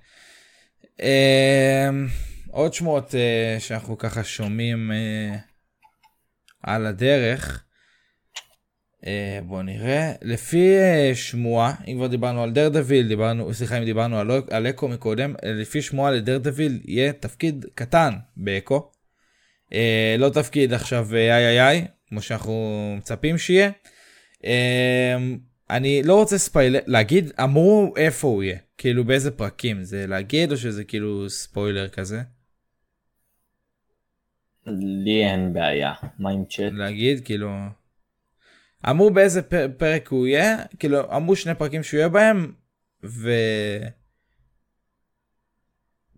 [1.01, 1.89] אה,
[2.51, 5.37] עוד שמועות אה, שאנחנו ככה שומעים אה,
[6.63, 7.65] על הדרך.
[9.07, 10.13] אה, בוא נראה.
[10.23, 14.89] לפי אה, שמועה, אם כבר דיברנו על דרדוויל, דיברנו, סליחה אם דיברנו על, על אקו
[14.89, 18.91] מקודם, אה, לפי שמועה לדרדוויל יהיה תפקיד קטן באקו.
[20.19, 23.71] לא תפקיד עכשיו איי איי איי, כמו שאנחנו מצפים שיהיה.
[25.71, 30.57] אני לא רוצה ספיילר, להגיד, אמרו איפה הוא יהיה, כאילו באיזה פרקים, זה להגיד או
[30.57, 32.21] שזה כאילו ספוילר כזה?
[35.05, 35.93] לי אין בעיה.
[36.19, 36.73] מה עם צ'אט?
[36.73, 37.49] להגיד, כאילו...
[38.91, 42.53] אמרו באיזה פ- פרק הוא יהיה, כאילו אמרו שני פרקים שהוא יהיה בהם,
[43.05, 43.31] ו...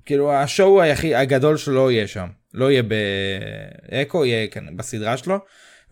[0.05, 5.39] כאילו השואו היחיד, הגדול שלו לא יהיה שם, לא יהיה באקו, יהיה כאן בסדרה שלו,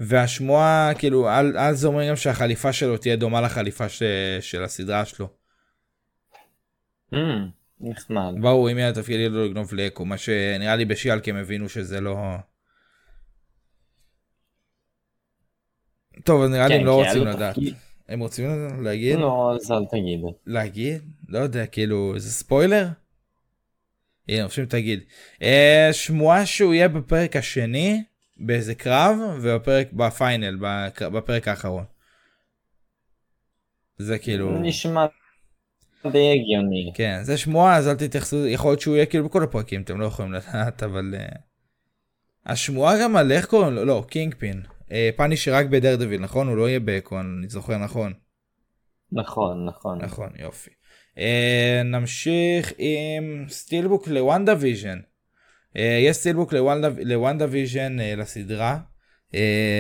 [0.01, 4.03] והשמועה, כאילו, על, זה אומרים גם שהחליפה שלו תהיה דומה לחליפה ש...
[4.41, 5.29] של הסדרה שלו.
[7.15, 7.17] Mm,
[7.81, 8.33] נחמד.
[8.41, 12.17] ברור, אם יהיה תפקיד לו לגנוב לאקו, מה שנראה לי בשיאלקי הם הבינו שזה לא...
[16.25, 17.57] טוב, אז נראה לי כן, הם לא רוצים לדעת.
[18.09, 19.19] הם רוצים להגיד?
[19.19, 20.21] לא, אז אל תגיד.
[20.47, 21.03] להגיד?
[21.29, 22.89] לא יודע, כאילו, זה ספוילר?
[24.29, 25.01] הנה, חושבים תגיד.
[25.43, 28.03] אה, שמועה שהוא יהיה בפרק השני,
[28.37, 30.59] באיזה קרב, ובפרק, ב finale,
[31.01, 31.85] בפרק האחרון.
[33.99, 34.59] זה כאילו...
[34.59, 35.07] נשמע
[36.13, 36.93] די הגיוני.
[36.95, 40.07] כן, זה שמועה, אז אל תתייחסו, יכול להיות שהוא יהיה כאילו בכל הפרקים, אתם לא
[40.07, 41.15] יכולים לדעת, אבל...
[41.19, 41.27] אה,
[42.47, 43.85] השמועה גם על איך קוראים לו?
[43.85, 44.63] לא, קינג פין.
[44.93, 46.49] אה, פאנישר רק בדרדוויל, נכון?
[46.49, 48.13] הוא לא יהיה באקו, אני זוכר נכון.
[49.13, 49.99] נכון, נכון.
[50.03, 50.71] נכון, יופי.
[51.19, 54.99] אה, נמשיך עם steelbook לוונדה ויז'ן.
[55.77, 56.53] אה, יש steelbook
[57.05, 58.79] לוונדה, ויז'ן אה, לסדרה.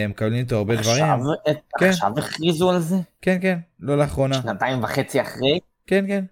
[0.09, 1.05] מקבלים איתו הרבה דברים.
[1.05, 1.19] עכשיו,
[1.51, 1.88] את- כן.
[1.88, 2.97] עכשיו הכריזו על זה?
[3.23, 4.43] כן, כן, לא לאחרונה.
[4.43, 5.59] שנתיים וחצי אחרי?
[5.87, 6.25] כן, כן.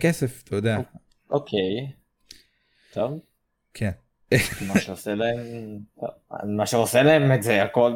[0.00, 0.78] כסף, אתה יודע.
[1.30, 1.92] אוקיי.
[2.92, 3.20] טוב.
[3.74, 3.90] כן.
[4.68, 5.78] מה שעושה להם...
[6.00, 6.10] טוב,
[6.56, 7.92] מה שעושה להם את זה הכל...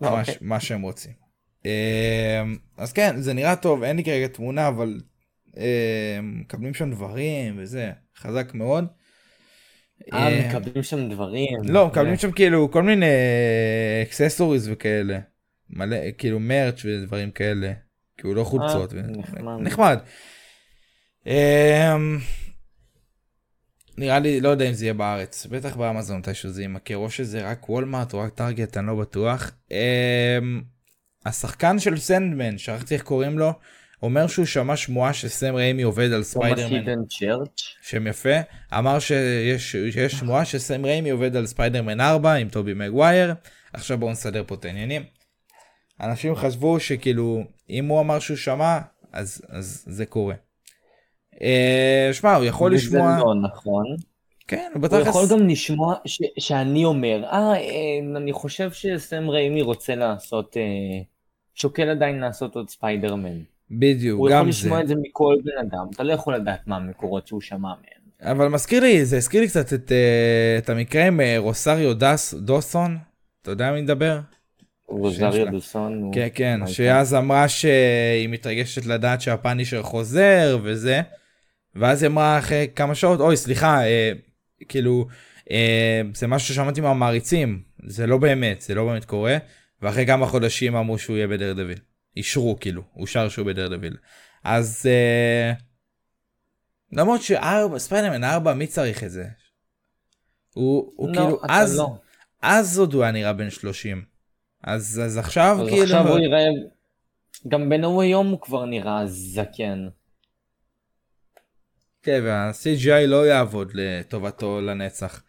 [0.00, 0.34] מה, אוקיי.
[0.40, 1.12] מה שהם רוצים.
[1.66, 2.42] אה,
[2.78, 5.00] אז כן, זה נראה טוב, אין לי כרגע תמונה, אבל
[5.56, 8.84] אה, מקבלים שם דברים וזה, חזק מאוד.
[10.12, 11.58] אה, אה, מקבלים שם דברים.
[11.64, 13.06] לא, מקבלים שם כאילו כל מיני
[14.02, 15.18] אקססוריז וכאלה.
[15.70, 17.72] מלא, כאילו מרץ' ודברים כאלה.
[18.16, 18.94] כאילו לא חולצות.
[18.94, 19.98] אה, ו- נחמד.
[23.98, 27.50] נראה לי, לא יודע אם זה יהיה בארץ, בטח באמזון מתישהו זה יימכר, או שזה
[27.50, 29.50] רק וולמארט או רק טארגט, אני לא בטוח.
[29.70, 30.62] אמ,
[31.26, 33.52] השחקן של סנדמן, שכחתי איך קוראים לו,
[34.02, 36.84] אומר שהוא שמע שמועה שסם ריימי עובד על ספיידרמן.
[37.82, 38.34] שם יפה,
[38.78, 43.34] אמר שיש שיש שמועה שסם ריימי עובד על ספיידרמן 4 עם טובי מגווייר,
[43.72, 45.02] עכשיו בואו נסדר פה את העניינים.
[46.00, 48.78] אנשים חשבו שכאילו, אם הוא אמר שהוא שמע,
[49.12, 50.34] אז, אז זה קורה.
[51.42, 53.16] אה, שמע, הוא יכול לשמוע...
[53.18, 53.84] זה לא נכון.
[54.48, 55.06] כן, הוא בתכלס...
[55.06, 57.58] יכול גם לשמוע ש- שאני אומר, אה, אה,
[58.16, 60.62] אני חושב שסם ריימי רוצה לעשות, אה,
[61.54, 63.38] שוקל עדיין לעשות עוד ספיידרמן.
[63.70, 64.58] בדיוק, הוא גם יכול זה.
[64.58, 68.32] לשמוע את זה מכל בן אדם, אתה לא יכול לדעת מה המקורות שהוא שמע מהם.
[68.32, 72.34] אבל מזכיר לי, זה הזכיר לי קצת את, אה, את המקרה עם אה, רוסריו דס,
[72.34, 72.98] דוסון,
[73.42, 74.18] אתה יודע מי מדבר?
[74.88, 75.50] רוזריו שלה.
[75.50, 76.02] דוסון.
[76.02, 81.00] הוא- כן, כן, שאז אמרה שהיא מתרגשת לדעת שהפאנישר חוזר וזה,
[81.74, 84.12] ואז היא אמרה אחרי כמה שעות, אוי, סליחה, אה,
[84.68, 85.06] כאילו,
[85.50, 89.36] אה, זה משהו ששמעתי מהמעריצים, זה לא באמת, זה לא באמת קורה,
[89.82, 91.78] ואחרי כמה חודשים אמרו שהוא יהיה בדרדוויל.
[92.16, 93.96] אישרו, כאילו, אושר שהוא בדרדוויל.
[94.44, 95.52] אז, אה,
[96.92, 99.24] למרות שארבע, ספיידרמן 4, מי צריך את זה?
[100.54, 101.94] הוא, הוא לא, כאילו, אז, לא.
[102.42, 104.04] אז עוד הוא היה נראה בן 30.
[104.64, 105.82] אז, אז עכשיו אז כאילו...
[105.82, 106.44] עכשיו הוא יראה,
[107.48, 109.88] גם בנו היום הוא כבר נראה זקן.
[112.02, 115.22] כן, וה-CGI לא יעבוד לטובתו לנצח.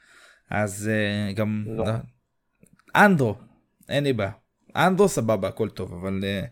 [0.50, 1.66] אז uh, גם...
[1.68, 1.86] לא.
[2.96, 3.36] אנדרו,
[3.90, 4.32] אין לי בעיה.
[4.76, 6.48] אנדרו סבבה, הכל טוב, אבל uh,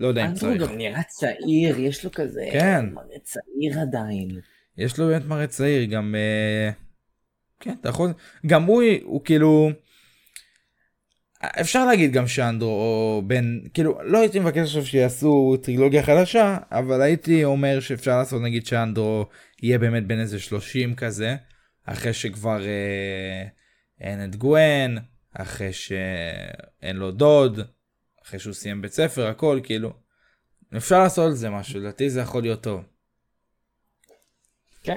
[0.00, 0.62] לא יודע אם אנדרו צריך.
[0.62, 2.86] גם נראה צעיר, יש לו כזה כן.
[2.92, 4.40] מראה צעיר עדיין.
[4.78, 6.14] יש לו באמת מראה צעיר, גם...
[6.14, 6.74] uh,
[7.60, 8.12] כן, אתה יכול...
[8.46, 9.70] גם הוא, הוא כאילו...
[11.60, 17.02] אפשר להגיד גם שאנדרו או בן, כאילו, לא הייתי מבקש עכשיו שיעשו טרילוגיה חדשה, אבל
[17.02, 19.26] הייתי אומר שאפשר לעשות נגיד שאנדרו
[19.62, 21.36] יהיה באמת בין איזה 30 כזה,
[21.84, 23.46] אחרי שכבר אה,
[24.00, 24.94] אין את גואן,
[25.32, 27.60] אחרי שאין לו דוד,
[28.24, 29.92] אחרי שהוא סיים בית ספר, הכל, כאילו.
[30.76, 32.84] אפשר לעשות על זה משהו, לדעתי זה יכול להיות טוב.
[34.82, 34.96] כן.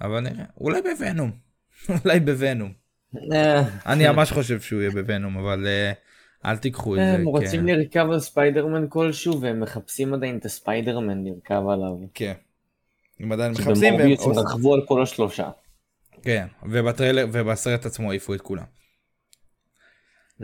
[0.00, 1.30] אבל נראה, אולי בוונום.
[2.04, 2.72] אולי בוונום.
[3.32, 5.92] אה, אני ממש חושב שהוא יהיה בוונום, אבל אה,
[6.46, 7.12] אל תיקחו את זה.
[7.12, 7.66] הם רוצים כן.
[7.66, 11.92] לרכב על ספיידרמן כלשהו והם מחפשים עדיין את הספיידרמן לרכב עליו.
[12.14, 12.34] כן.
[13.20, 15.50] הם עדיין מחפשים, והם שבמורביוס הם עושים- רכבו על כל השלושה.
[16.22, 18.64] כן, ובטריילר, ובסרט עצמו העיפו את כולם.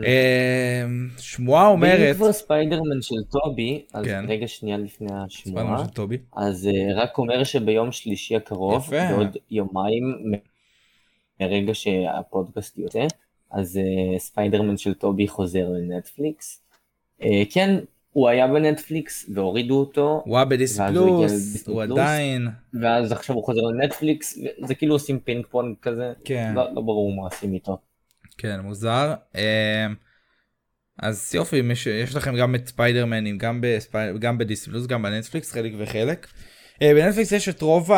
[0.05, 0.83] אה,
[1.17, 4.25] שמועה אומרת, כבר ספיידרמן של טובי, אז כן.
[4.27, 5.85] רגע שנייה לפני השמועה,
[6.37, 8.89] אז אה, רק אומר שביום שלישי הקרוב.
[8.91, 10.03] בעוד יומיים
[11.39, 13.05] מרגע שהפודקאסט יוצא,
[13.51, 16.61] אז אה, ספיידרמן של טובי חוזר לנטפליקס.
[17.23, 17.79] אה, כן,
[18.11, 21.83] הוא היה בנטפליקס והורידו אותו, הוא היה בדיס פלוס, הוא.
[21.83, 22.47] עדיין,
[22.81, 27.13] ואז עכשיו הוא חוזר לנטפליקס, זה כאילו עושים פינג פונג כזה, כן, לא, לא ברור
[27.15, 27.77] מה עושים איתו.
[28.37, 29.13] כן, מוזר.
[29.35, 29.87] אה,
[30.99, 35.51] אז יופי, מש- יש לכם גם את ספיידרמנים, גם בספי- גם בדיס פלוס, גם בנטפליקס,
[35.51, 36.27] חלק וחלק.
[36.81, 37.89] אה, בנטפליקס יש את רוב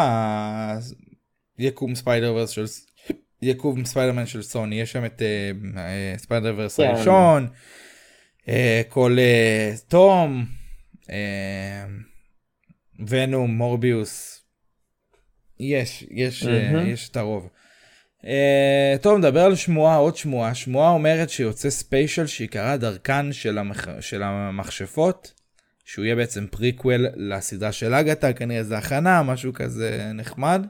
[1.58, 2.66] היקום Spider-Verse של
[3.42, 6.88] יקום ספיידרמן של סוני, יש שם את אה, אה, Spider-Verse כן.
[6.88, 7.48] הראשון,
[8.90, 10.46] כל אה, תום,
[11.10, 11.86] אה,
[13.08, 14.44] ונום, מורביוס,
[15.60, 16.90] יש, יש, אה, מהמם.
[16.90, 17.50] יש את הרוב.
[18.22, 23.88] Uh, טוב נדבר על שמועה עוד שמועה שמועה אומרת שיוצא special שיקרא דרכן של, המח...
[24.00, 25.34] של המכשפות
[25.86, 30.68] שהוא יהיה בעצם פריקוול לסדרה של אגתה כנראה זה הכנה משהו כזה נחמד.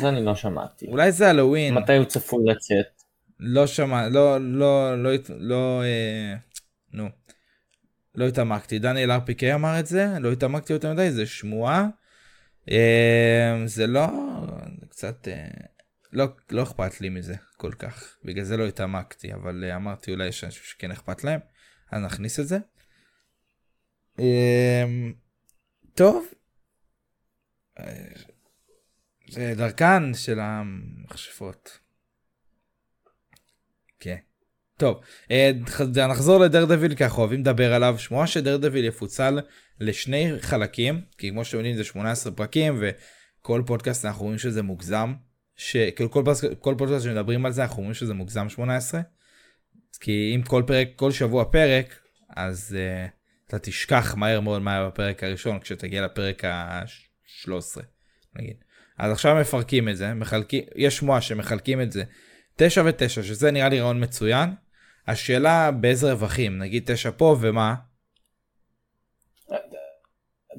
[0.00, 0.86] זה אני לא שמעתי.
[0.86, 2.95] אולי זה הלואוין מתי הוא צפוי לצאת?
[3.38, 6.34] לא שמע לא לא לא לא אה,
[6.92, 7.08] נו
[8.14, 11.88] לא התעמקתי דניאל ארפיקי אמר את זה לא התעמקתי יותר מדי זה שמועה.
[12.70, 14.06] אה, זה לא
[14.88, 15.48] קצת אה,
[16.12, 20.44] לא לא אכפת לי מזה כל כך בגלל זה לא התעמקתי אבל אמרתי אולי יש
[20.44, 21.40] אנשים שכן אכפת להם
[21.90, 22.58] אז נכניס את זה.
[25.94, 26.26] טוב.
[29.28, 31.85] זה דרכן של המכשפות.
[34.76, 35.50] טוב, אה,
[36.08, 37.94] נחזור לדרדוויל כי אנחנו אוהבים לדבר עליו.
[37.98, 39.40] שמועה שדרדוויל יפוצל
[39.80, 45.14] לשני חלקים, כי כמו שאתם יודעים זה 18 פרקים וכל פודקאסט אנחנו רואים שזה מוגזם.
[45.56, 49.00] שכאילו כל, פודקאסט- כל פודקאסט שמדברים על זה אנחנו אומרים שזה מוגזם 18.
[50.00, 51.98] כי אם כל פרק, כל שבוע פרק,
[52.36, 53.10] אז uh,
[53.48, 57.80] אתה תשכח מהר מאוד מה היה בפרק הראשון כשתגיע לפרק ה-13
[58.36, 58.56] נגיד.
[58.98, 62.04] אז עכשיו מפרקים את זה, מחלקים, יש שמועה שמחלקים את זה
[62.56, 64.50] 9 ו-9, שזה נראה לי רעיון מצוין.
[65.06, 67.74] השאלה באיזה רווחים, נגיד 9 פה ומה?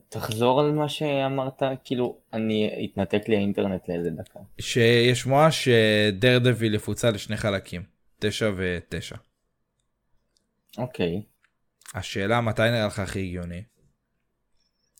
[0.09, 4.39] תחזור על מה שאמרת, כאילו, אני, התנתק לי האינטרנט לאיזה דקה.
[4.59, 7.83] שיש שמועה שדרדוויל יפוצל לשני חלקים,
[8.19, 9.17] 9 ו-9.
[10.77, 11.21] אוקיי.
[11.93, 13.63] השאלה מתי נראה לך הכי הגיוני?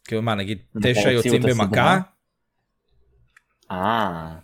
[0.07, 1.41] כאילו מה נגיד תשע יוצאים?
[1.41, 1.99] במכה?
[3.71, 4.35] אה.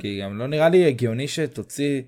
[0.00, 2.02] כי גם לא נראה לי הגיוני שתוציא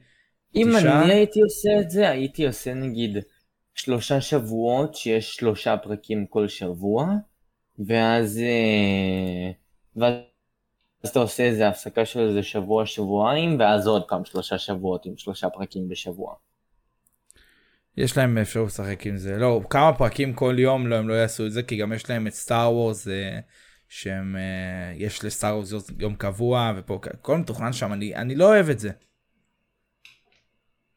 [0.55, 1.05] אם תשעה?
[1.05, 3.17] אני הייתי עושה את זה, הייתי עושה נגיד
[3.75, 7.09] שלושה שבועות שיש שלושה פרקים כל שבוע,
[7.87, 9.51] ואז, אה,
[9.97, 15.17] ואז אתה עושה איזה הפסקה של איזה שבוע, שבועיים, ואז עוד פעם שלושה שבועות עם
[15.17, 16.35] שלושה פרקים בשבוע.
[17.97, 21.47] יש להם אפשרות לשחק עם זה לא כמה פרקים כל יום לא הם לא יעשו
[21.47, 23.09] את זה כי גם יש להם את סטאר וורס
[23.91, 28.69] שהם אה, יש לסטאר וורס יום קבוע ופה הכל מתוכנן שם אני אני לא אוהב
[28.69, 28.91] את זה.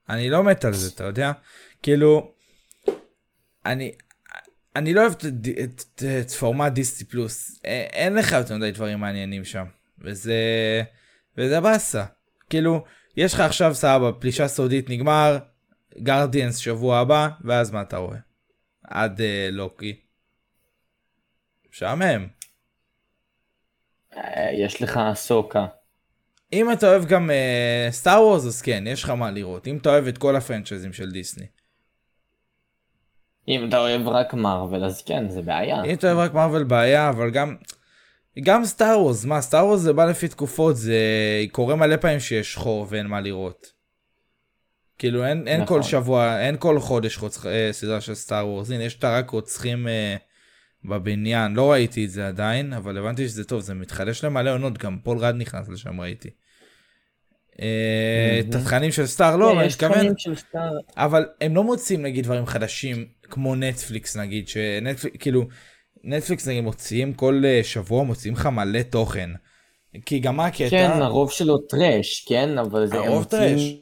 [0.10, 1.32] אני לא מת על זה אתה יודע
[1.84, 2.34] כאילו
[3.66, 3.92] אני
[4.76, 7.60] אני לא אוהב את, את, את, את פורמט דיסטי פלוס
[7.94, 9.66] אין לך יותר מדי דברים מעניינים שם
[10.00, 10.34] וזה
[11.38, 12.06] וזה באסה
[12.50, 12.86] כאילו
[13.18, 15.38] יש לך עכשיו סבבה פלישה סודית נגמר
[15.98, 18.18] גרדיאנס שבוע הבא ואז מה אתה רואה
[18.84, 20.00] עד אה, לוקי.
[21.72, 22.28] משעמם.
[24.18, 25.66] אה, יש לך סוקה.
[26.54, 27.30] אם אתה אוהב גם
[27.90, 30.94] סטאר uh, וורס אז כן יש לך מה לראות אם אתה אוהב את כל הפרנצ'ייזים
[30.94, 31.46] של דיסני.
[33.48, 35.84] אם אתה אוהב רק מארוול, אז כן, זה בעיה.
[35.84, 37.56] אם אתה אוהב רק מארוול בעיה אבל גם
[38.40, 40.98] גם סטאר וורס מה סטאר וורס זה בא לפי תקופות זה
[41.52, 43.74] קורה מלא פעמים שיש חור ואין מה לראות.
[44.98, 45.78] כאילו אין, אין נכון.
[45.78, 49.30] כל שבוע אין כל חודש רוצח, אה, סדרה של סטאר וורס הנה יש את הרק
[49.30, 50.16] רוצחים אה,
[50.86, 54.98] בבניין לא ראיתי את זה עדיין אבל הבנתי שזה טוב זה מתחדש למלא עונות גם
[55.04, 56.30] פול רד נכנס לשם ראיתי.
[57.62, 60.08] אה, את התכנים של סטאר לא אבל אני מתכוון.
[60.98, 65.48] אבל הם לא מוצאים נגיד דברים חדשים כמו נטפליקס נגיד שנטפליקס כאילו
[66.04, 69.30] נטפליקס נגיד מוציאים כל אה, שבוע מוציאים לך מלא תוכן.
[70.06, 70.70] כי גם מה הקטע?
[70.70, 72.96] כן, הרוב שלו trash, כן, אבל זה...
[72.96, 73.76] הרוב trash.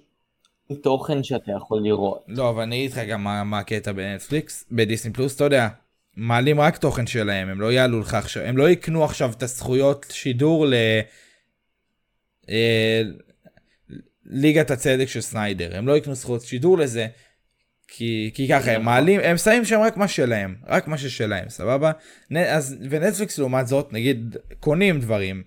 [0.83, 2.23] תוכן שאתה יכול לראות.
[2.27, 5.67] לא אבל אני אגיד לך גם מה, מה הקטע בנטפליקס בדיסני פלוס אתה יודע
[6.15, 10.05] מעלים רק תוכן שלהם הם לא יעלו לך עכשיו הם לא יקנו עכשיו את הזכויות
[10.09, 10.73] שידור ל...
[12.49, 13.01] אה,
[14.25, 17.07] ליגת הצדק של סניידר הם לא יקנו זכויות שידור לזה.
[17.93, 21.91] כי, כי ככה הם מעלים הם שמים שם רק מה שלהם רק מה ששלהם סבבה
[22.29, 25.43] נ- אז ונטפליקס לעומת זאת נגיד קונים דברים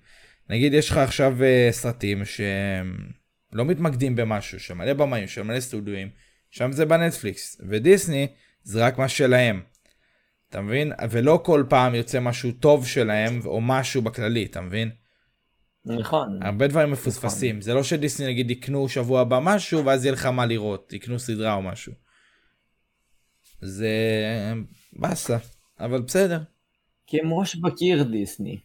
[0.50, 2.96] נגיד יש לך עכשיו אה, סרטים שהם
[3.52, 6.08] לא מתמקדים במשהו שמלא במאים שמלא סטודיואים
[6.50, 8.26] שם זה בנטפליקס ודיסני
[8.62, 9.60] זה רק מה שלהם.
[10.54, 10.92] אתה מבין?
[11.10, 14.90] ולא כל פעם יוצא משהו טוב שלהם או משהו בכללי אתה מבין?
[15.84, 16.42] נכון.
[16.42, 17.60] הרבה דברים מפוספסים.
[17.60, 21.54] זה לא שדיסני נגיד יקנו שבוע הבא משהו ואז יהיה לך מה לראות יקנו סדרה
[21.54, 21.92] או משהו.
[23.60, 23.88] זה
[24.92, 25.36] באסה.
[25.80, 26.40] אבל בסדר.
[27.06, 28.60] כי הם ראש בקיר דיסני.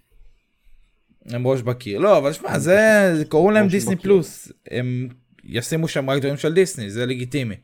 [1.26, 2.00] הם ראש בקיר.
[2.00, 4.04] לא אבל שמע זה קוראים להם דיסני בקיר.
[4.04, 4.52] פלוס.
[4.72, 5.10] הם
[5.44, 7.56] ישימו שם רק דברים של דיסני זה לגיטימי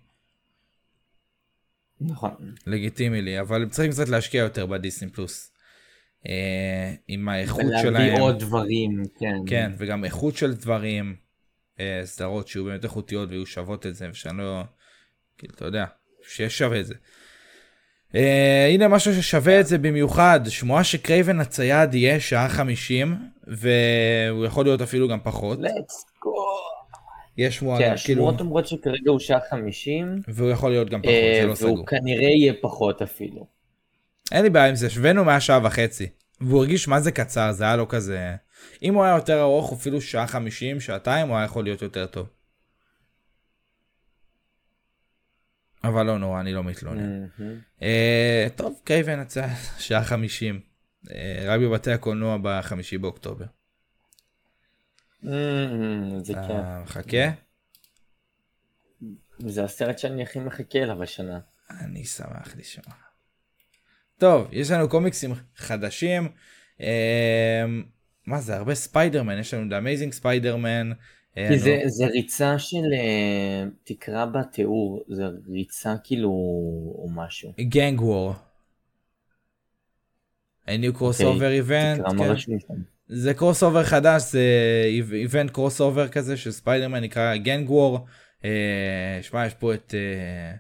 [2.02, 2.36] נכון.
[2.68, 5.52] לגיטימי לי אבל הם צריכים קצת להשקיע יותר בדיסני פלוס.
[6.30, 7.88] אה, עם האיכות שלהם.
[7.88, 9.36] ולהביא עוד דברים, כן.
[9.48, 11.16] כן וגם איכות של דברים
[11.80, 14.64] אה, סדרות שיהיו באמת איכותיות ויהיו שוות את זה ושאני לא
[15.38, 15.86] כאילו אתה יודע
[16.28, 16.94] שיש שווה את זה.
[18.16, 23.16] אה, הנה משהו ששווה את זה במיוחד שמועה שקרייבן הצייד יהיה שעה 50
[23.48, 26.75] והוא יכול להיות אפילו גם פחות let's go.
[27.38, 31.14] יש שמועה כן, כאילו השמועות אומרות שכרגע הוא שעה 50, והוא יכול להיות גם פחות
[31.14, 31.74] אה, זה לא סגור.
[31.74, 33.48] והוא כנראה יהיה פחות אפילו.
[34.32, 36.10] אין לי בעיה עם זה השווינו מהשעה וחצי
[36.42, 38.36] והוא הרגיש מה זה קצר זה היה לו כזה
[38.84, 42.28] אם הוא היה יותר ארוך אפילו שעה 50 שעתיים הוא היה יכול להיות יותר טוב.
[45.84, 47.20] אבל לא נורא אני לא מתלונן.
[47.20, 47.60] מהמם.
[47.82, 49.48] אה, טוב קייבן יצא
[49.80, 50.60] שעה 50
[51.12, 53.46] אה, רק בבתי הקולנוע בחמישי באוקטובר.
[55.26, 56.82] מהמם, זה אתה כן.
[56.84, 57.32] מחכה?
[59.40, 61.40] זה הסרט שאני הכי מחכה אליו השנה.
[61.70, 62.96] אני שמח לשמוע.
[64.18, 66.28] טוב יש לנו קומיקסים חדשים.
[66.82, 67.66] אה,
[68.28, 70.92] מה זה הרבה ספיידרמן יש לנו את Amazing Spider-Man.
[71.38, 76.30] אה, כי זה, זה ריצה של, אה, תקרא בתיאור, זה ריצה כאילו,
[76.96, 77.54] או משהו.
[77.60, 78.34] Gang War.
[80.68, 82.00] A new crossover event.
[82.00, 82.32] תקרא מה כן.
[82.32, 82.95] רשום שם.
[83.08, 84.44] זה crossover חדש זה
[85.14, 88.06] event crossover כזה של ספיידרמן נקרא Gang War.
[88.46, 90.56] אה, שמע יש פה את אה,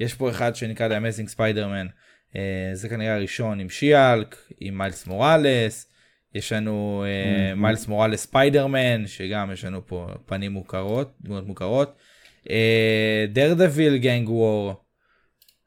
[0.00, 1.88] יש פה אחד שנקרא The Amazing Spider-Man
[2.36, 5.88] אה, זה כנראה הראשון עם שי-האלק עם מיילס מוראלס
[6.34, 7.56] יש לנו אה, Mhm.
[7.56, 11.96] מיילס מוראלס ספיידרמן שגם יש לנו פה פנים מוכרות דמות מוכרות.
[13.32, 14.74] דרדוויל Gang War.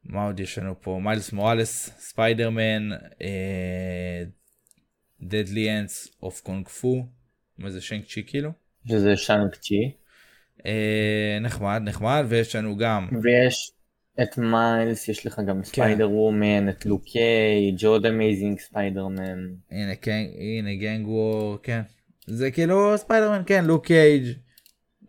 [0.05, 2.89] מה עוד יש לנו פה מיילס מוראלס ספיידרמן.
[5.22, 7.05] Deadly Hands of Kung Fu,
[7.57, 8.51] מה זה שאנג צ'י כאילו?
[8.88, 9.91] שזה שאנג צ'י.
[10.65, 13.72] אה, נחמד, נחמד, ויש לנו גם, ויש
[14.24, 19.53] את מיילס, יש לך גם ספיידר וומן, את לוק קייג', עוד Amazing Spider-Man.
[19.72, 21.82] הנה, כן, הנה Gang War, כן.
[22.28, 24.24] זה כאילו ספיידרמן, כן, לוק קייג'.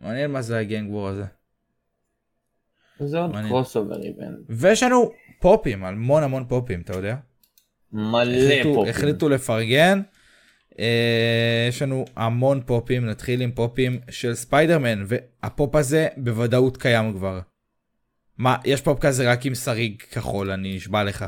[0.01, 1.25] מעניין מה זה ה Gang War הזה.
[2.99, 3.31] זה עוד.
[3.47, 4.37] Crossover event.
[4.49, 7.15] ויש לנו פופים, המון המון פופים, אתה יודע?
[7.93, 8.89] מלא החליטו, פופים.
[8.89, 10.01] החליטו לפרגן.
[10.79, 17.39] אה, יש לנו המון פופים, נתחיל עם פופים של ספיידרמן, והפופ הזה בוודאות קיים כבר.
[18.37, 21.25] מה, יש פופ כזה רק עם סריג כחול, אני נשבע לך.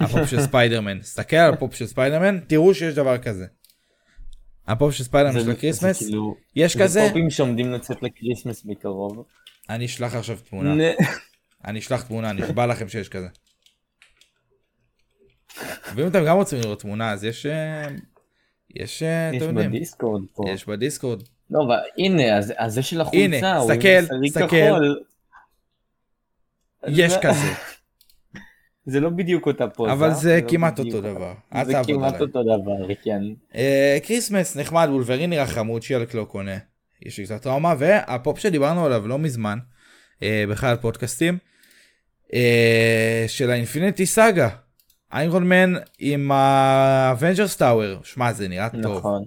[0.00, 0.98] הפופ של ספיידרמן.
[1.02, 3.46] תסתכל על הפופ של ספיידרמן, תראו שיש דבר כזה.
[4.66, 8.02] הפופ של ספיידרמן זה- של זה ה Christmas, כאילו- יש זה כזה, פופים שעומדים לצאת
[8.02, 9.24] ל Christmas בקרוב.
[9.70, 10.74] אני אשלח עכשיו תמונה,
[11.64, 13.28] אני אשלח תמונה, אני נשבע לכם שיש כזה.
[15.94, 17.86] ואם אתם גם רוצים לראות תמונה, אז יש, אה,
[18.76, 20.44] יש, אה, יש בדיסקורד פה.
[20.48, 21.22] יש בדיסקורד.
[21.50, 24.46] לא, אבל הנה, אז- אז זה של החולצה, הנה, הוא עם סתכל.
[24.46, 25.00] כחול.
[26.88, 27.46] יש זה- כזה,
[28.92, 29.92] זה לא בדיוק אותה פוזה.
[29.92, 31.00] אבל זה לא כמעט אותו.
[31.00, 31.34] דבר.
[31.64, 32.20] זה כמעט.
[32.20, 33.22] אותו דבר, כן.
[33.54, 36.56] אה, Christmas נחמד, וולברין נראה חמוד, שי-האלק לא קונה.
[37.02, 39.58] יש לי קצת טראומה, והפופ שדיברנו עליו לא מזמן,
[40.24, 41.38] בכלל פודקאסטים,
[43.26, 44.48] של ה Infinity Saga.
[45.12, 48.04] איירון מן עם ה Avengers Tower.
[48.04, 48.98] שמע, זה נראה טוב.
[48.98, 49.24] נכון.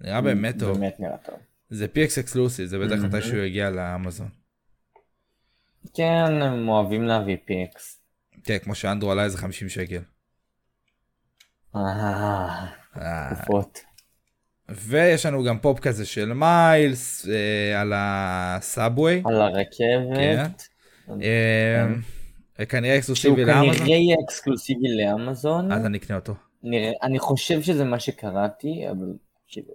[0.00, 0.78] נראה באמת טוב.
[0.78, 1.34] באמת נראה טוב.
[1.70, 3.06] זה PX exclusive, זה בטח מהמם.
[3.06, 4.28] מתישהו יגיע לאמזון.
[5.94, 8.00] כן, הם אוהבים להביא PX.
[8.44, 10.00] כן, כמו שאנדרו עלה איזה 50 שקל.
[11.76, 12.66] אה,
[12.96, 13.80] אה, תקופות.
[14.68, 17.26] ויש לנו גם פופ כזה של מיילס
[17.76, 19.22] על ה subway.
[19.26, 20.68] על הרכבת.
[22.60, 23.74] אה, כנראה שהוא אקסקלוסיבי לאמזון.
[23.78, 25.72] כנראה יהיה אקסקלוסיבי לאמזון.
[25.72, 26.34] אז אני אקנה אותו.
[26.62, 29.12] נראה- אני חושב שזה מה שקראתי, אבל
[29.48, 29.74] כאילו...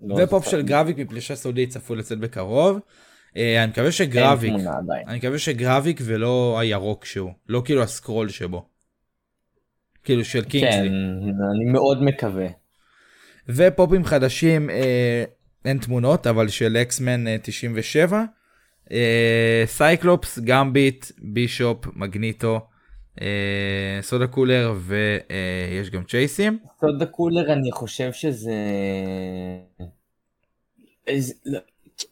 [0.00, 0.48] לא ופופ.
[0.48, 2.78] של גרביק מפלישה סודית צפוי לצאת בקרוב.
[3.36, 4.52] אה, אני מקווה שגרביק.
[5.06, 8.68] אני מקווה שגרביק ולא הירוק שהוא, לא כאילו הסקרול שבו.
[10.04, 10.88] כאילו של כן, קינגסלי.
[11.56, 12.46] אני מאוד מקווה.
[13.48, 15.24] ופופים חדשים, אה,
[15.64, 18.24] אין תמונות, אבל של אקסמן אה, 97.
[18.92, 22.60] אה, סייקלופס, גמביט, בישופ, מגניטו,
[23.20, 26.58] אה, soda cooler ויש גם צ'ייסים.
[26.80, 28.54] סודה קולר אני חושב שזה...
[31.46, 31.58] לא,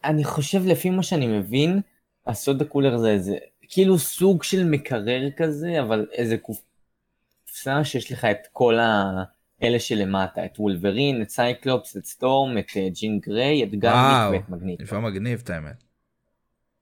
[0.04, 1.80] אני חושב לפי מה שאני מבין,
[2.26, 3.36] ה soda cooler זה איזה
[3.68, 10.58] כאילו סוג של מקרר כזה, אבל איזה קופסה שיש לך את כל האלה שלמטה, את
[10.58, 14.80] וולברין, את סייקלופס, את סטורם, את אה, ג'ין גריי, את וואו, גמביט ואת מגניטו.
[14.80, 15.85] נשמע מגניב את האמת.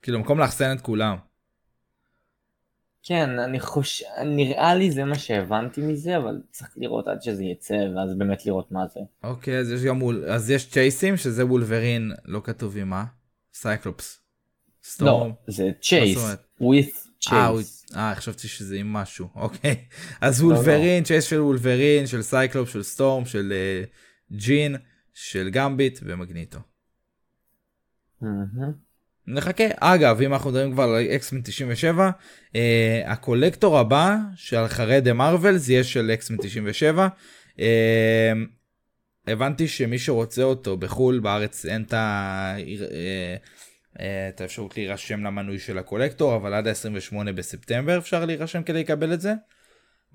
[0.05, 1.17] כאילו במקום לאחסן את כולם.
[3.03, 7.75] כן, אני חושב, נראה לי זה מה שהבנתי מזה, אבל צריך לראות עד שזה יצא,
[7.75, 9.01] ואז באמת לראות מה זה.
[9.23, 10.25] אוקיי, אז יש גם וול...
[10.25, 13.05] אז יש צ'ייסים שזה וולברין, לא כתוב עם מה?
[13.55, 14.21] סייקלופס.
[15.01, 15.29] לא.
[15.47, 16.19] זה chase,
[16.61, 17.97] with אה, chase.
[17.97, 19.85] אה, חשבתי שזה עם משהו, אוקיי.
[20.21, 23.85] אז לא, וולברין, chase של וולברין, של סייקלופס, של סטורם, של אה,
[24.37, 24.77] ג'ין,
[25.15, 26.59] של גמביט ומגניטו.
[28.21, 28.94] מהמם.
[29.27, 29.65] נחכה.
[29.81, 32.11] אגב, אם אנחנו מדברים כבר על אקסמן 97,
[32.57, 37.09] אה, ה collector הבא של אחרי The Marvels יהיה של אקסמן 97.
[37.61, 38.33] אה,
[39.27, 42.57] הבנתי שמי שרוצה אותו בחו"ל, בארץ אין את אה,
[44.01, 49.13] אה, את האפשרות להירשם למנוי של הקולקטור, אבל עד ה-28 בספטמבר אפשר להירשם כדי לקבל
[49.15, 49.33] את זה.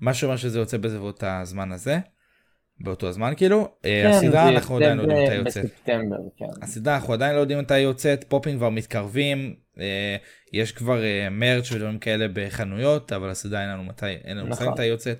[0.00, 1.98] מה שאומר שזה יוצא בסביבות הזמן הזה.
[2.80, 3.68] באותו הזמן כאילו.
[3.84, 5.64] אה, כן, הסדרה אנחנו עדיין לא יודעים מתי יוצאת.
[5.64, 6.46] בספטמבר, כן.
[6.62, 10.16] הסדרה אנחנו עדיין לא יודעים מתי יוצאת, פופים כבר מתקרבים, אה,
[10.52, 14.62] יש כבר אה, מרץ' ודברים כאלה בחנויות, אבל הסדרה אין לנו מתי, אין לנו מושג
[14.62, 14.72] נכון.
[14.72, 15.18] מתי יוצאת.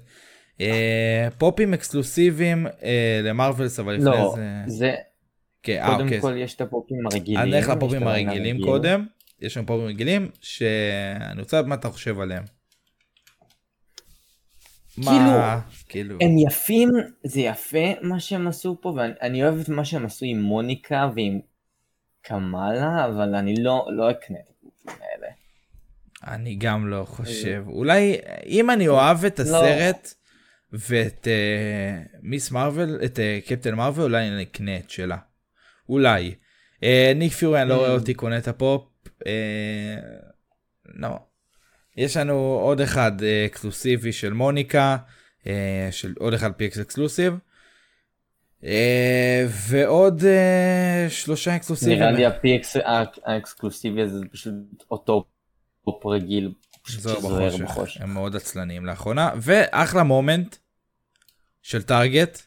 [0.61, 4.63] אה, פופים אקסקלוסיביים אה, למרווילס, אבל לפני לא, זה...
[4.67, 4.95] זה,
[5.63, 6.21] כן, קודם אוקיי.
[6.21, 7.41] כל יש את הפופים הרגילים.
[7.41, 8.65] אני יש לפופים הרגילים הרגיל.
[8.65, 9.07] קודם,
[9.41, 12.43] יש שם פופים רגילים, שאני רוצה לדעת מה אתה חושב עליהם.
[14.99, 16.89] מה, כאילו, הם יפים,
[17.25, 21.11] זה יפה מה שהם עשו פה, ואני אני אוהב את מה שהם עשו עם מוניקה
[21.17, 21.41] ועם
[22.23, 25.27] קמאלה, אבל אני לא, לא אקנה את האלה.
[26.27, 27.65] אני גם לא חושב.
[27.67, 28.17] אולי
[28.47, 29.45] אם אני אוהב את לא.
[29.45, 30.15] הסרט
[30.73, 35.17] ואת אה, מיס מרוויל, את אה, קפטן מרוויל, אולי אני אקנה את שלה.
[35.89, 36.35] אולי.
[36.83, 37.79] אה, ניק פיורי, אני לא Mm.
[37.79, 38.83] רואה אותי קונה את הפופ.
[39.27, 39.97] אה,
[40.85, 41.19] לא.
[42.01, 44.97] יש לנו עוד אחד אה, אקסקלוסיבי של מוניקה,
[45.47, 47.35] אה, של עוד אחד PX exclusive.
[48.65, 50.23] אה, ועוד
[51.09, 51.99] שלושה אקסקלוסיבים.
[51.99, 52.79] נראה לי ה-PX
[53.25, 54.55] האקסקלוסיבי הזה זה פשוט
[54.91, 55.25] אותו
[55.85, 56.53] פופ רגיל,
[56.89, 58.01] זוהר בחושך.
[58.01, 60.57] הם מאוד עצלניים לאחרונה ואחלה moment
[61.63, 62.43] של טארגט.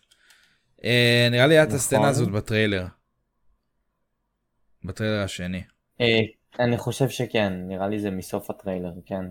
[0.83, 1.77] אה, נראה לי היה את נכון.
[1.77, 2.85] הסצנה הזאת בטריילר.
[4.83, 5.63] בטריילר השני.
[6.59, 9.25] אני חושב שכן, נראה לי זה מסוף הטריילר, כן.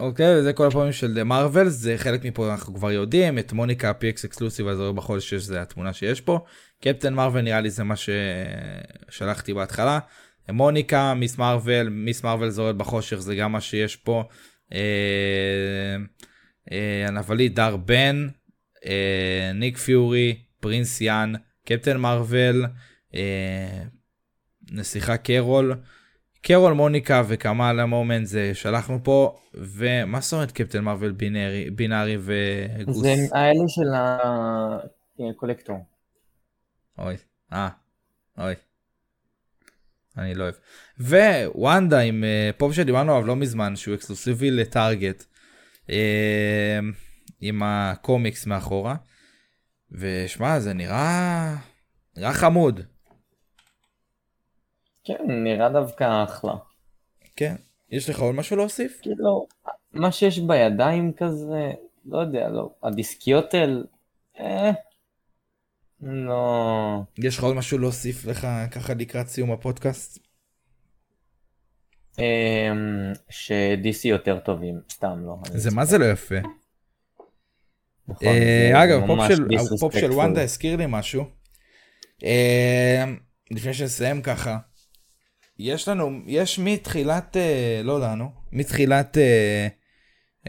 [0.00, 3.90] אוקיי, וזה כל הפופים של The Marvels, זה חלק מפה אנחנו כבר יודעים, את מוניקה
[3.90, 6.40] PX exclusive הזוהר בחושך שזה התמונה שיש פה.
[6.80, 9.98] קפטן מרוויל נראה לי זה מה ששלחתי בהתחלה.
[10.48, 14.24] מוניקה, מיס מרוויל, מיס מרוויל זוהר בחושך זה גם מה שיש פה.
[14.72, 15.96] אה,
[16.72, 18.28] אה, הנבלית דר בן,
[18.86, 21.32] אה, ניק פיורי, פרינס יאן,
[21.66, 22.66] קפטן מרוויל,
[23.14, 23.82] אה,
[24.72, 25.74] נסיכה קרול.
[26.42, 29.38] קרול מוניקה וקמאלה ה moment זה שלחנו פה.
[29.54, 33.02] ומה זאת אומרת קפטן מרוויל בינארי, בינארי וגוס?
[33.02, 33.88] זה האלה של
[35.30, 35.78] הקולקטור.
[36.98, 37.16] אוי
[37.52, 37.68] אה
[38.38, 38.54] אוי.
[40.18, 40.54] אני לא אוהב.
[41.54, 45.24] ווונדה עם אה, פופ שדיברנו עליו לא מזמן שהוא אקסקלוסיבי לטארגט
[45.90, 46.78] אה,
[47.40, 48.94] עם הקומיקס מאחורה.
[49.92, 51.56] ושמע זה נראה
[52.16, 52.80] נראה חמוד
[55.04, 56.54] כן, נראה דווקא אחלה.
[57.36, 57.54] כן
[57.92, 58.98] יש לך עוד משהו להוסיף?
[59.02, 59.46] כאילו,
[59.92, 61.72] מה שיש בידיים כזה,
[62.04, 63.80] לא יודע, לא, הדיסקיות האלה,
[64.40, 64.70] אה,
[66.02, 70.18] לא, יש לך עוד משהו להוסיף לך ככה לקראת סיום הפודקאסט?
[72.18, 72.72] אה,
[73.30, 75.36] שדיסי יותר טובים, סתם לא.
[75.54, 75.70] זה.
[75.70, 76.34] מה זה לא יפה.
[78.08, 79.10] נכון, אה, אגב,
[79.76, 80.12] הפופ של-.
[80.12, 81.24] וונדה הזכיר לי משהו.
[82.24, 83.04] אה,
[83.50, 84.58] לפני שנסיים ככה.
[85.58, 89.68] יש לנו, יש מתחילת, אה, לא לנו, מתחילת, אה,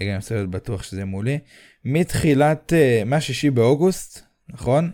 [0.02, 1.40] רגע, אני רוצה להיות בטוח שזה מולי,
[1.86, 4.92] מתחילת, אה, מהשישי באוגוסט, נכון?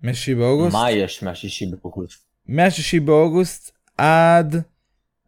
[0.00, 0.72] מהשישי באוגוסט?
[0.72, 2.26] מה יש מהשישי באוגוסט?
[2.46, 4.56] מהשישי באוגוסט עד,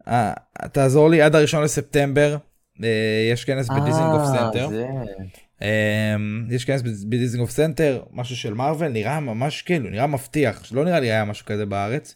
[0.08, 0.32] אה,
[0.72, 2.36] תעזור לי, עד הראשון לספטמבר,
[2.82, 4.64] אה, יש כנס בדיזינגוף סנטר.
[4.64, 4.86] אה, זה,
[5.62, 11.00] אמ, יש כנס בדיזינגוף סנטר, משהו של מארוול, נראה ממש כאילו, נראה מבטיח, שלא נראה
[11.00, 12.14] לי היה משהו כזה בארץ.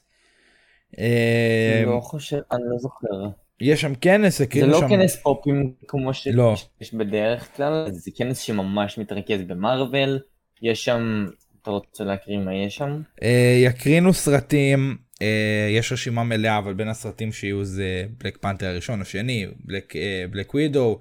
[0.98, 3.28] אמ, לא חושב, אני לא זוכר.
[3.60, 6.56] יש שם כנס, זה הקרינו לא שם, כנס פופים כמו לא.
[6.56, 10.18] שיש בדרך כלל, זה כנס שממש מתרכז במרוויל,
[10.62, 11.26] יש שם,
[11.62, 13.02] אתה רוצה להקריא מה יש שם?
[13.22, 19.00] אה, יקרינו סרטים, אה, יש רשימה מלאה, אבל בין הסרטים שיהיו זה בלק פנתר הראשון,
[19.00, 20.24] השני, בלק, אה,
[20.54, 20.98] ווידו,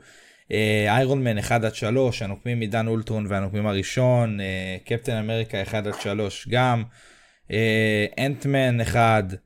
[0.87, 4.39] איירון מן 1 עד 3, הנוקמים מעידן אולטרון והנוקמים הראשון,
[4.85, 6.83] קפטן אמריקה 1 עד 3 גם,
[8.19, 8.97] אנטמן 1,
[9.33, 9.37] אה,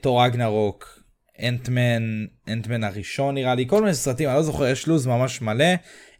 [0.00, 1.02] תור רגנרוק,
[1.42, 5.64] אנטמן, אנטמן הראשון נראה לי, כל מיני סרטים, אני לא זוכר, יש לו"ז ממש מלא.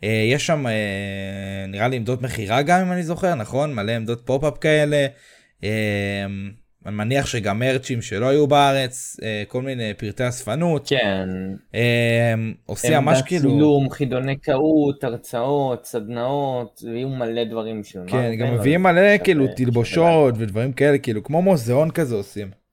[0.04, 3.74] אה, יש שם אה, נראה לי עמדות מכירה גם אם אני זוכר, נכון?
[3.74, 5.06] מלא עמדות pop-up כאלה.
[5.64, 6.26] אה,
[6.86, 10.88] אני מניח שגם מרצ'ים שלא היו בארץ, אה, כל מיני פרטי אספנות.
[10.88, 11.28] כן,
[11.74, 12.34] אה,
[12.66, 13.50] עושה ממש עמדת כאילו...
[13.50, 20.34] צילום, חידוני Kahoot, הרצאות, סדנאות, ויהיו מלא דברים של כן, גם מביאים מלא כאילו תלבושות
[20.38, 22.65] ודברים כאלה, כאילו כמו מוזיאון כזה עושים.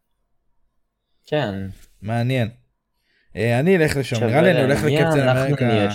[1.25, 1.67] כן,
[2.01, 2.49] מעניין.
[3.35, 5.65] אה, אני אלך לשם, שווה נראה לי אני הולך לקפטן אמריקה.
[5.65, 5.87] נראה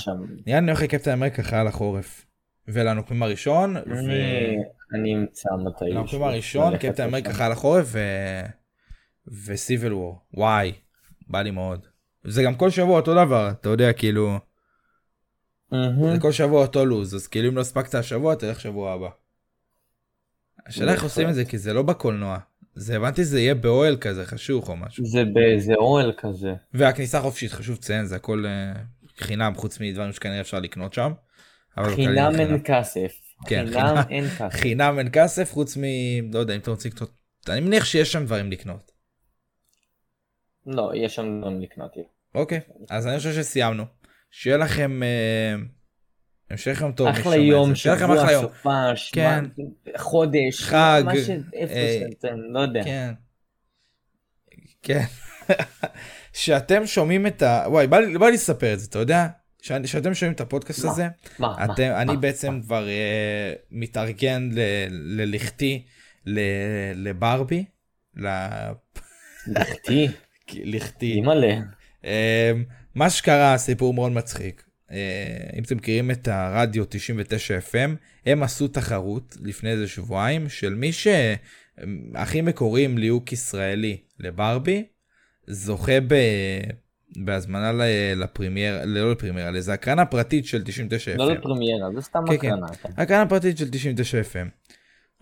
[0.47, 2.24] לי אני הולך לקפטן אמריקה חייל החורף.
[2.68, 3.76] ולנוקמים הראשון.
[3.76, 5.87] אני- אמצא מתישהו.
[5.99, 7.39] הנוקמים הראשון, קפטן אמריקה לשם.
[7.39, 7.95] חייל החורף.
[9.47, 10.20] וסיביל וור.
[10.35, 10.72] וואי,
[11.29, 11.87] בא לי מאוד.
[12.24, 14.39] זה גם כל שבוע אותו דבר, אתה יודע, כאילו.
[15.72, 19.09] זה כל שבוע אותו לוז, אז כאילו אם לא הספקת השבוע, תלך שבוע הבא.
[20.66, 22.39] השאלה איך עושים את זה, כי זה לא בקולנוע.
[22.75, 25.07] זה הבנתי זה יהיה באוהל כזה חשוך או משהו.
[25.07, 26.55] זה באיזה אוהל כזה.
[26.75, 28.73] והכניסה חופשית חשוב לציין זה הכל אה,
[29.19, 31.12] חינם חוץ מדברים שכנראה אפשר לקנות שם.
[31.95, 33.12] חינם אין כסף.
[33.47, 34.03] כן, חינם חינם.
[34.11, 34.61] אין כסף.
[34.61, 35.83] חינם אין כסף חוץ מ...
[36.33, 37.11] לא יודע אם אתה רוצה לקנות.
[37.49, 38.93] אני מניח שיש שם דברים לקנות.
[40.66, 41.93] לא, יש שם דברים לקנות.
[42.35, 42.61] אוקיי,
[42.91, 43.85] אז אני חושב שסיימנו.
[44.31, 45.55] שיהיה לכם אה,
[46.51, 47.09] המשך יום טוב.
[47.09, 48.40] אחלה יום, שבוע.
[48.40, 49.44] סופש, כן.
[49.57, 51.30] מה- חודש, חג, מה ש...
[51.53, 52.84] איפה אה, שאתם, לא יודע.
[52.84, 53.12] כן.
[54.82, 55.03] כן.
[56.32, 57.64] שאתם שומעים את ה...
[57.66, 59.26] וואי, בא לי, בא לי לספר את זה, אתה יודע?
[59.62, 60.90] שאני- שאתם שומעים את הפודקאסט מה?
[60.90, 62.62] הזה, מה, מה, אתם, אני מה, בעצם מה?
[62.62, 64.61] כבר אה, מתארגן ל-
[65.20, 65.84] ללכתי
[66.26, 66.40] ל-
[67.09, 67.64] לברבי,
[68.16, 68.28] ל-
[69.46, 70.09] לכתי,
[70.74, 71.12] לכתי.
[71.12, 71.57] אימא'לה.
[72.05, 72.53] אה,
[72.94, 74.68] מה שקרה, סיפור מאוד מצחיק.
[74.93, 77.91] אה, אם אתם מכירים את הרדיו 99 FM,
[78.26, 84.84] הם עשו תחרות לפני איזה שבועיים של מי שהכי מקוריים ליהוק ישראלי לברבי,
[85.47, 86.14] זוכה ב...
[87.16, 87.82] בהזמנה ל-
[88.16, 91.18] לפרימייר, לא לפרימיירה, לאיזה הקרנה פרטית של 99 FM.
[91.18, 92.49] לא לפרמיירה, זה סתם כן, כן.
[92.49, 92.66] הקרנה.
[92.68, 92.89] כן.
[92.97, 94.49] הקרנה פרטית של 99 FM.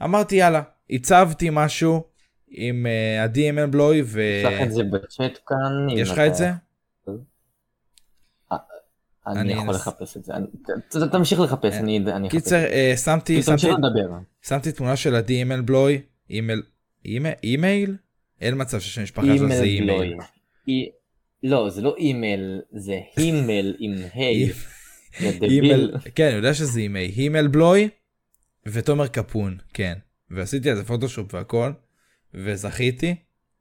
[0.05, 2.05] אמרתי יאללה, הצבתי משהו
[2.49, 4.21] עם אה, עדי הימלבלוי ו...
[4.21, 5.99] יש לך את זה בצ'אט כאן.
[5.99, 6.51] יש לך את זה?
[9.27, 10.33] אני יכול לחפש את זה.
[11.13, 12.37] תמשיך לחפש, אני אני אחפש.
[12.39, 13.41] קיצר, אה, שמתי,
[14.43, 16.01] שמתי, תמונה של עדי אימלבלוי,
[16.31, 16.63] אימל,
[17.05, 17.97] אימי- אימייל?
[18.41, 20.15] אין מצב ששם משפחה שלו זה אימייל אימייל.
[20.15, 20.27] בלוי.
[20.69, 20.91] אי-
[21.43, 24.51] לא, זה לא אימייל, זה הימל עם היי.
[25.43, 27.11] אימייל, כן, אני יודע שזה אימייל.
[27.17, 27.89] הימל בלוי
[28.67, 29.95] ותומר קפון, כן.
[30.31, 31.71] ועשיתי על זה פוטושופ והכל,
[32.35, 33.15] וזכיתי,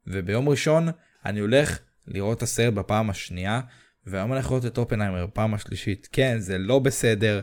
[0.06, 0.88] וביום ראשון
[1.26, 3.60] אני הולך לראות את הסרט בפעם השנייה,
[4.06, 6.08] והיום הולך לראות את אופנהיימר בפעם השלישית.
[6.12, 7.40] כן, זה לא בסדר,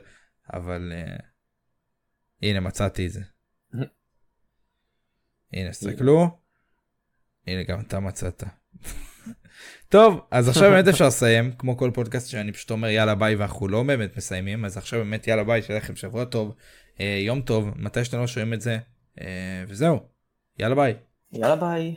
[0.53, 1.23] אבל uh,
[2.41, 3.21] הנה מצאתי את זה.
[5.53, 6.27] הנה, תסתכלו.
[7.47, 8.43] הנה, גם אתה מצאת.
[9.89, 13.67] טוב, אז עכשיו באמת אפשר לסיים, כמו כל פודקאסט שאני פשוט אומר יאללה ביי ואנחנו
[13.67, 16.55] לא באמת מסיימים, אז עכשיו באמת יאללה ביי, שיהיה לכם שבוע טוב,
[16.99, 18.77] אה, יום טוב, מתי שאתם לא שומעים את זה,
[19.21, 19.99] אה, וזהו,
[20.59, 20.93] יאללה ביי.
[21.31, 21.95] יאללה ביי.